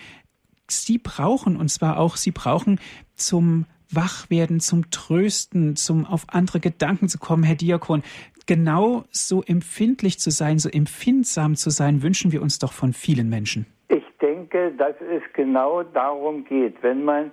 [0.68, 2.80] sie brauchen, und zwar auch sie brauchen
[3.16, 8.04] zum Wachwerden, zum Trösten, zum auf andere Gedanken zu kommen, Herr Diakon.
[8.48, 13.30] Genau so empfindlich zu sein, so empfindsam zu sein, wünschen wir uns doch von vielen
[13.30, 13.66] Menschen.
[13.88, 17.32] Ich denke, dass es genau darum geht, wenn man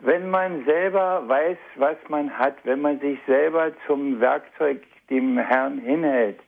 [0.00, 5.78] wenn man selber weiß, was man hat, wenn man sich selber zum Werkzeug dem Herrn
[5.78, 6.38] hinhält,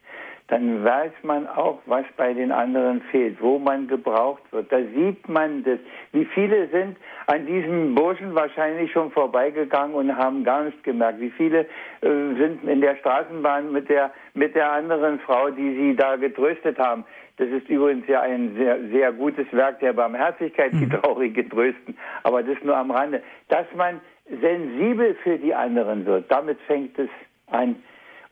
[0.50, 4.70] dann weiß man auch, was bei den anderen fehlt, wo man gebraucht wird.
[4.72, 5.78] Da sieht man das.
[6.12, 6.96] Wie viele sind
[7.28, 11.20] an diesem Burschen wahrscheinlich schon vorbeigegangen und haben gar nichts gemerkt.
[11.20, 15.94] Wie viele äh, sind in der Straßenbahn mit der, mit der anderen Frau, die sie
[15.94, 17.04] da getröstet haben.
[17.36, 20.90] Das ist übrigens ja ein sehr, sehr gutes Werk der Barmherzigkeit, die mhm.
[20.90, 21.96] Traurigen trösten.
[22.24, 23.22] Aber das nur am Rande.
[23.48, 27.08] Dass man sensibel für die anderen wird, damit fängt es
[27.46, 27.76] an.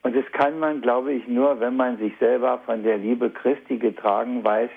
[0.03, 3.78] Und das kann man, glaube ich, nur, wenn man sich selber von der Liebe Christi
[3.78, 4.70] getragen weiß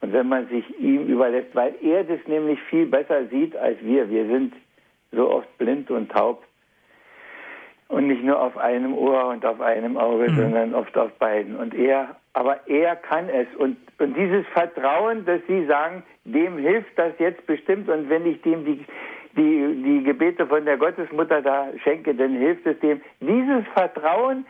[0.00, 4.08] und wenn man sich ihm überlässt, weil er das nämlich viel besser sieht als wir.
[4.08, 4.54] Wir sind
[5.12, 6.42] so oft blind und taub
[7.92, 10.36] und nicht nur auf einem Ohr und auf einem Auge, mhm.
[10.36, 11.56] sondern oft auf beiden.
[11.56, 13.46] Und er, aber er kann es.
[13.58, 17.90] Und, und dieses Vertrauen, dass Sie sagen, dem hilft das jetzt bestimmt.
[17.90, 18.84] Und wenn ich dem die,
[19.36, 23.02] die, die Gebete von der Gottesmutter da schenke, dann hilft es dem.
[23.20, 24.46] Dieses Vertrauen,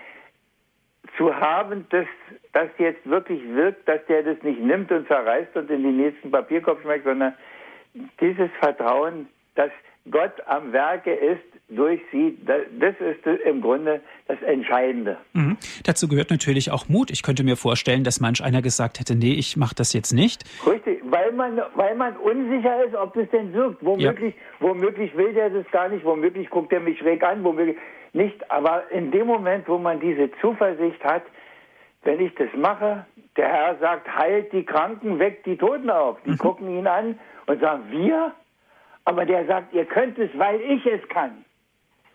[1.17, 2.07] zu haben, dass
[2.53, 6.31] das jetzt wirklich wirkt, dass der das nicht nimmt und zerreißt und in den nächsten
[6.31, 7.35] Papierkorb schmeckt, sondern
[8.21, 9.71] dieses Vertrauen, dass
[10.11, 15.17] Gott am Werke ist durch sie, das ist im Grunde das Entscheidende.
[15.33, 15.57] Mhm.
[15.85, 17.11] Dazu gehört natürlich auch Mut.
[17.11, 20.45] Ich könnte mir vorstellen, dass manch einer gesagt hätte, nee, ich mache das jetzt nicht.
[20.67, 23.85] Richtig, weil man, weil man unsicher ist, ob das denn wirkt.
[23.85, 24.69] Womöglich, ja.
[24.69, 27.77] womöglich will der das gar nicht, womöglich guckt er mich schräg an, womöglich
[28.13, 31.23] nicht, aber in dem Moment, wo man diese Zuversicht hat,
[32.05, 33.07] wenn ich das mache,
[33.37, 36.19] der Herr sagt, heilt die Kranken, weckt die Toten auf.
[36.25, 36.39] Die mhm.
[36.39, 38.33] gucken ihn an und sagen, wir?
[39.05, 41.45] Aber der sagt, ihr könnt es, weil ich es kann.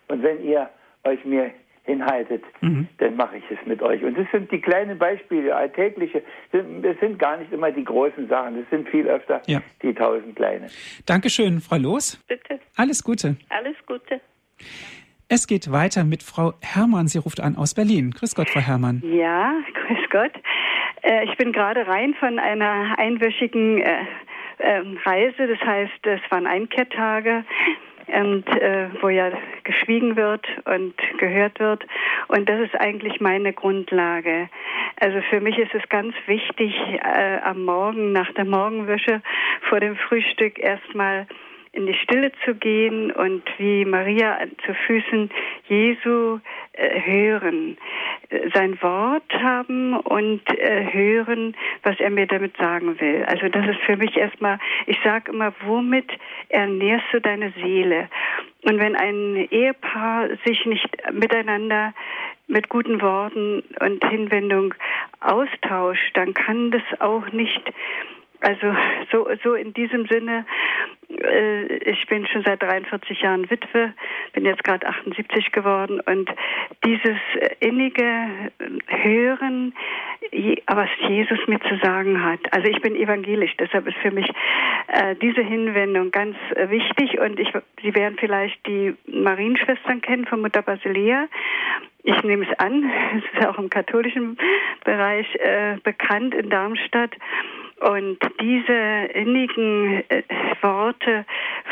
[0.08, 0.68] Und wenn ihr
[1.04, 1.50] euch mir
[1.84, 2.86] hinhaltet, mhm.
[2.98, 4.02] dann mache ich es mit euch.
[4.04, 6.22] Und das sind die kleinen Beispiele, alltägliche.
[6.52, 6.64] Das
[7.00, 8.60] sind gar nicht immer die großen Sachen.
[8.60, 9.62] Das sind viel öfter ja.
[9.82, 10.70] die tausend kleinen.
[11.06, 12.22] Dankeschön, Frau Los.
[12.28, 12.60] Bitte.
[12.76, 13.36] Alles Gute.
[13.48, 14.20] Alles Gute.
[15.30, 17.06] Es geht weiter mit Frau Herrmann.
[17.06, 18.12] Sie ruft an aus Berlin.
[18.12, 19.02] Grüß Gott, Frau Herrmann.
[19.04, 20.32] Ja, grüß Gott.
[21.02, 24.06] Äh, ich bin gerade rein von einer einwöchigen äh,
[24.58, 25.46] ähm, Reise.
[25.46, 27.44] Das heißt, es waren Einkehrtage
[28.06, 29.30] und äh, wo ja
[29.64, 31.84] geschwiegen wird und gehört wird.
[32.28, 34.48] Und das ist eigentlich meine Grundlage.
[34.98, 36.74] Also für mich ist es ganz wichtig,
[37.44, 39.20] am Morgen nach der Morgenwäsche
[39.68, 41.26] vor dem Frühstück erstmal
[41.78, 45.30] in die Stille zu gehen und wie Maria zu Füßen
[45.68, 46.40] Jesu
[46.72, 47.78] äh, hören,
[48.52, 53.24] sein Wort haben und äh, hören, was er mir damit sagen will.
[53.26, 56.10] Also das ist für mich erstmal, ich sage immer, womit
[56.48, 58.08] ernährst du deine Seele?
[58.64, 61.94] Und wenn ein Ehepaar sich nicht miteinander
[62.48, 64.74] mit guten Worten und Hinwendung
[65.20, 67.62] austauscht, dann kann das auch nicht
[68.40, 68.72] also
[69.10, 70.46] so, so in diesem Sinne,
[70.97, 73.94] äh, ich bin schon seit 43 Jahren Witwe,
[74.34, 76.30] bin jetzt gerade 78 geworden und
[76.84, 77.16] dieses
[77.60, 78.50] innige
[78.86, 79.72] Hören,
[80.66, 82.40] was Jesus mir zu sagen hat.
[82.52, 84.28] Also ich bin evangelisch, deshalb ist für mich
[84.88, 87.52] äh, diese Hinwendung ganz äh, wichtig und ich,
[87.82, 91.28] Sie werden vielleicht die Marienschwestern kennen von Mutter Basilea.
[92.02, 92.84] Ich nehme es an,
[93.16, 94.36] es ist auch im katholischen
[94.84, 97.12] Bereich äh, bekannt in Darmstadt.
[97.80, 100.22] Und diese innigen äh,
[100.62, 101.24] Worte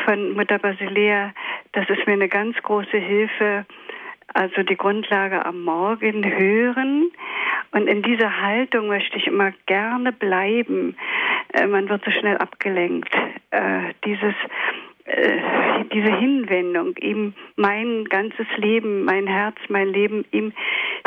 [0.04, 1.32] von Mutter Basilea,
[1.72, 3.66] das ist mir eine ganz große Hilfe.
[4.34, 7.10] Also die Grundlage am Morgen hören.
[7.72, 10.96] Und in dieser Haltung möchte ich immer gerne bleiben.
[11.52, 13.14] Äh, man wird so schnell abgelenkt.
[13.50, 14.34] Äh, dieses
[15.06, 20.52] äh, diese Hinwendung, ihm mein ganzes Leben, mein Herz, mein Leben ihm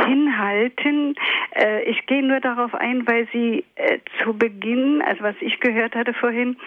[0.06, 1.16] hinhalten.
[1.52, 5.96] Äh, ich gehe nur darauf ein, weil Sie äh, zu Beginn, also was ich gehört
[5.96, 6.58] hatte vorhin,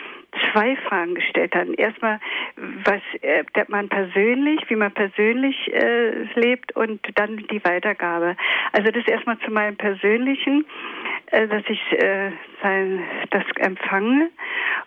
[0.53, 1.75] zwei Fragen gestellt hatten.
[1.75, 2.21] Erstmal,
[2.57, 8.37] was äh, man persönlich, wie man persönlich äh, lebt und dann die Weitergabe.
[8.73, 10.65] Also das erstmal zu meinem persönlichen,
[11.27, 14.31] äh, dass ich äh, sein, das empfange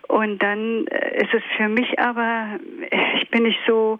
[0.08, 2.58] und dann äh, ist es für mich aber,
[3.20, 3.98] ich bin nicht so,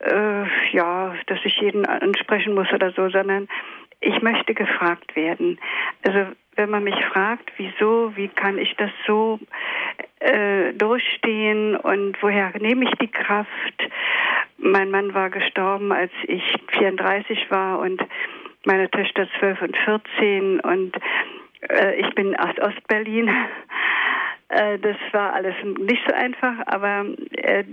[0.00, 3.48] äh, ja, dass ich jeden ansprechen muss oder so, sondern
[4.00, 5.58] ich möchte gefragt werden.
[6.06, 9.38] Also wenn man mich fragt, wieso, wie kann ich das so
[10.20, 13.88] äh, durchstehen und woher nehme ich die Kraft?
[14.58, 16.42] Mein Mann war gestorben, als ich
[16.78, 18.02] 34 war und
[18.64, 20.96] meine Töchter 12 und 14 und
[21.68, 23.30] äh, ich bin aus Ostberlin
[24.54, 27.64] Äh, das war alles nicht so einfach, aber äh,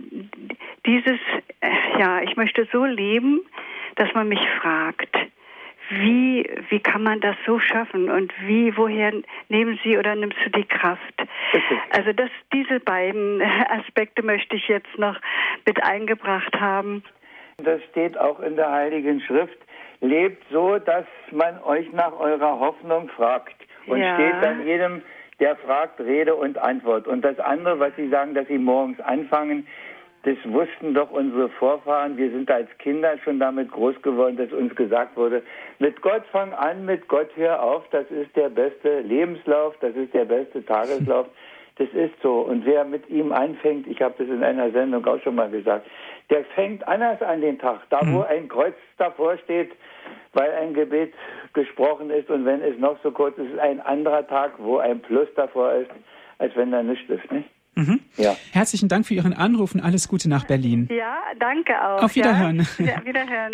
[0.86, 1.20] dieses,
[1.60, 3.42] äh, ja, ich möchte so leben,
[3.96, 5.16] dass man mich fragt,
[5.92, 9.12] wie, wie kann man das so schaffen und wie, woher
[9.50, 11.14] nehmen Sie oder nimmst du die Kraft?
[11.92, 15.20] Also das, diese beiden Aspekte möchte ich jetzt noch
[15.66, 17.04] mit eingebracht haben.
[17.58, 19.58] Das steht auch in der Heiligen Schrift.
[20.00, 23.56] Lebt so, dass man euch nach eurer Hoffnung fragt.
[23.86, 24.16] Und ja.
[24.16, 25.02] steht dann jedem,
[25.40, 27.08] der fragt, Rede und Antwort.
[27.08, 29.68] Und das andere, was Sie sagen, dass Sie morgens anfangen,
[30.24, 32.16] das wussten doch unsere Vorfahren.
[32.16, 35.42] Wir sind als Kinder schon damit groß geworden, dass uns gesagt wurde,
[35.80, 37.84] mit Gott fang an, mit Gott hör auf.
[37.90, 41.28] Das ist der beste Lebenslauf, das ist der beste Tageslauf.
[41.78, 42.42] Das ist so.
[42.42, 45.88] Und wer mit ihm anfängt, ich habe das in einer Sendung auch schon mal gesagt,
[46.30, 47.82] der fängt anders an den Tag.
[47.90, 48.26] Da, wo mhm.
[48.30, 49.72] ein Kreuz davor steht,
[50.34, 51.14] weil ein Gebet
[51.54, 55.00] gesprochen ist und wenn es noch so kurz ist, ist ein anderer Tag, wo ein
[55.00, 55.90] Plus davor ist,
[56.38, 57.32] als wenn da nichts ist.
[57.32, 57.50] Nicht?
[57.76, 58.02] Mhm.
[58.18, 58.36] Ja.
[58.52, 60.90] Herzlichen Dank für Ihren Anruf und alles Gute nach Berlin.
[60.92, 62.04] Ja, danke auch.
[62.04, 62.68] Auf Wiederhören.
[62.80, 63.52] Ja, Wiederhören.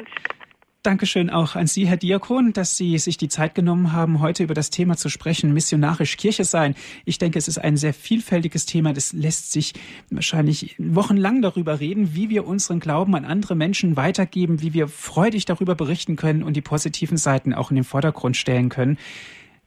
[0.88, 4.54] Dankeschön auch an Sie, Herr Diakon, dass Sie sich die Zeit genommen haben, heute über
[4.54, 6.76] das Thema zu sprechen, missionarisch Kirche sein.
[7.04, 8.94] Ich denke, es ist ein sehr vielfältiges Thema.
[8.94, 9.74] Das lässt sich
[10.10, 15.44] wahrscheinlich wochenlang darüber reden, wie wir unseren Glauben an andere Menschen weitergeben, wie wir freudig
[15.44, 18.98] darüber berichten können und die positiven Seiten auch in den Vordergrund stellen können.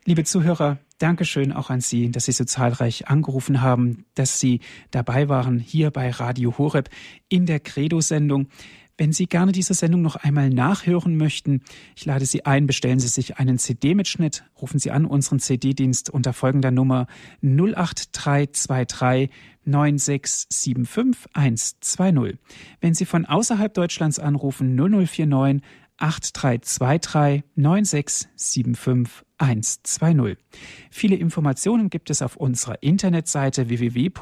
[0.06, 5.30] Liebe Zuhörer, Dankeschön auch an Sie, dass Sie so zahlreich angerufen haben, dass Sie dabei
[5.30, 6.90] waren hier bei Radio Horeb
[7.30, 8.48] in der Credo-Sendung.
[8.98, 11.62] Wenn Sie gerne diese Sendung noch einmal nachhören möchten,
[11.96, 16.34] ich lade Sie ein, bestellen Sie sich einen CD-Mitschnitt, rufen Sie an unseren CD-Dienst unter
[16.34, 17.06] folgender Nummer
[17.40, 19.30] 08323
[19.64, 22.38] 9675 120.
[22.82, 25.62] Wenn Sie von außerhalb Deutschlands anrufen, 0049
[26.00, 30.36] 8323 9675 120.
[30.90, 34.20] Viele Informationen gibt es auf unserer Internetseite www.hore.org.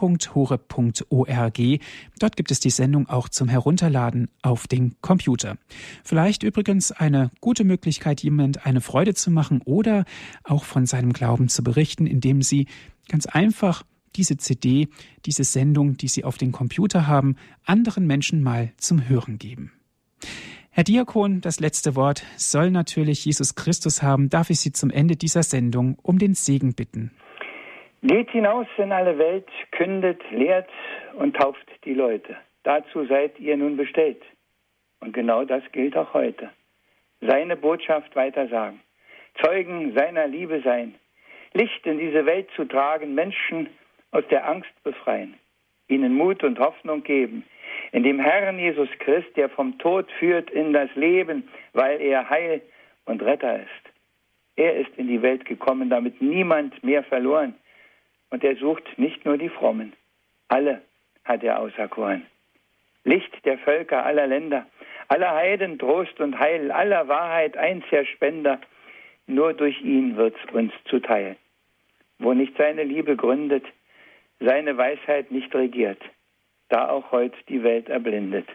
[2.18, 5.58] Dort gibt es die Sendung auch zum Herunterladen auf den Computer.
[6.04, 10.04] Vielleicht übrigens eine gute Möglichkeit, jemand eine Freude zu machen oder
[10.44, 12.66] auch von seinem Glauben zu berichten, indem Sie
[13.08, 13.82] ganz einfach
[14.14, 14.88] diese CD,
[15.26, 19.72] diese Sendung, die Sie auf den Computer haben, anderen Menschen mal zum Hören geben.
[20.78, 24.30] Herr Diakon, das letzte Wort soll natürlich Jesus Christus haben.
[24.30, 27.10] Darf ich Sie zum Ende dieser Sendung um den Segen bitten?
[28.00, 30.68] Geht hinaus in alle Welt, kündet, lehrt
[31.14, 32.36] und tauft die Leute.
[32.62, 34.22] Dazu seid ihr nun bestellt.
[35.00, 36.48] Und genau das gilt auch heute.
[37.20, 38.78] Seine Botschaft weitersagen,
[39.44, 40.94] Zeugen seiner Liebe sein,
[41.54, 43.68] Licht in diese Welt zu tragen, Menschen
[44.12, 45.34] aus der Angst befreien,
[45.88, 47.44] ihnen Mut und Hoffnung geben,
[47.92, 52.60] in dem Herrn Jesus Christ, der vom Tod führt in das Leben, weil er Heil
[53.06, 53.88] und Retter ist.
[54.56, 57.54] Er ist in die Welt gekommen, damit niemand mehr verloren.
[58.30, 59.92] Und er sucht nicht nur die Frommen.
[60.48, 60.82] Alle
[61.24, 62.26] hat er auserkoren.
[63.04, 64.66] Licht der Völker aller Länder,
[65.08, 68.60] aller Heiden Trost und Heil, aller Wahrheit einziger Spender.
[69.26, 71.36] Nur durch ihn wird's uns zuteil.
[72.18, 73.64] Wo nicht seine Liebe gründet,
[74.40, 76.00] seine Weisheit nicht regiert,
[76.68, 78.48] da auch heute die Welt erblindet,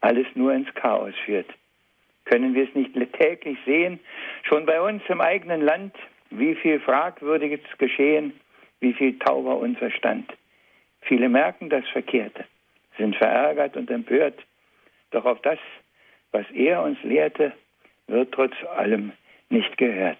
[0.00, 1.48] alles nur ins Chaos führt.
[2.24, 3.98] Können wir es nicht täglich sehen,
[4.42, 5.94] schon bei uns im eigenen Land,
[6.30, 8.32] wie viel Fragwürdiges geschehen,
[8.80, 10.32] wie viel tauber Unverstand.
[11.02, 12.44] Viele merken das Verkehrte,
[12.98, 14.38] sind verärgert und empört,
[15.10, 15.58] doch auf das,
[16.30, 17.52] was er uns lehrte,
[18.06, 19.12] wird trotz allem
[19.48, 20.18] nicht gehört.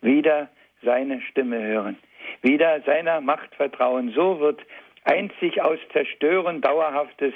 [0.00, 0.48] Wieder
[0.82, 1.98] seine Stimme hören,
[2.42, 4.60] wieder seiner Macht vertrauen, so wird
[5.04, 7.34] einzig aus Zerstören dauerhaftes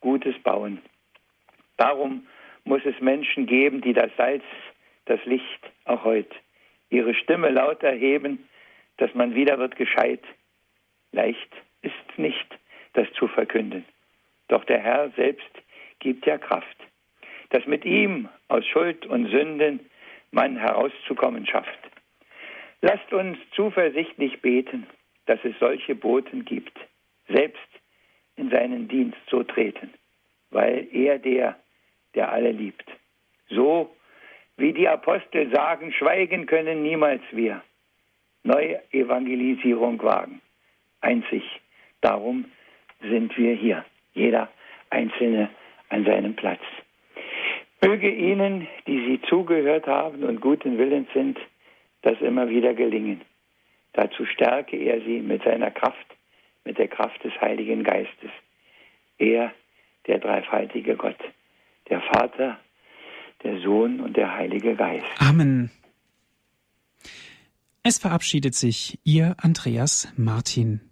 [0.00, 0.80] Gutes bauen.
[1.76, 2.26] Darum
[2.64, 4.44] muss es Menschen geben, die das Salz,
[5.06, 6.34] das Licht auch heute,
[6.90, 8.48] ihre Stimme laut erheben,
[8.98, 10.22] dass man wieder wird gescheit.
[11.12, 11.50] Leicht
[11.82, 12.46] ist nicht,
[12.92, 13.84] das zu verkünden.
[14.48, 15.50] Doch der Herr selbst
[16.00, 16.76] gibt ja Kraft,
[17.50, 19.80] dass mit ihm aus Schuld und Sünden
[20.30, 21.87] man herauszukommen schafft.
[22.80, 24.86] Lasst uns zuversichtlich beten,
[25.26, 26.76] dass es solche Boten gibt,
[27.28, 27.68] selbst
[28.36, 29.92] in seinen Dienst so treten,
[30.50, 31.56] weil er der,
[32.14, 32.84] der alle liebt.
[33.50, 33.94] So
[34.56, 37.62] wie die Apostel sagen, schweigen können niemals wir.
[38.42, 40.40] Neue Evangelisierung wagen.
[41.00, 41.42] Einzig
[42.00, 42.44] darum
[43.00, 44.48] sind wir hier, jeder
[44.90, 45.50] Einzelne
[45.90, 46.60] an seinem Platz.
[47.80, 51.38] Möge Ihnen, die Sie zugehört haben und guten Willens sind,
[52.08, 53.20] das immer wieder gelingen.
[53.92, 56.06] Dazu stärke er Sie mit seiner Kraft,
[56.64, 58.30] mit der Kraft des Heiligen Geistes.
[59.18, 59.52] Er,
[60.06, 61.18] der dreifaltige Gott,
[61.90, 62.58] der Vater,
[63.42, 65.06] der Sohn und der Heilige Geist.
[65.18, 65.70] Amen.
[67.82, 70.87] Es verabschiedet sich Ihr Andreas Martin.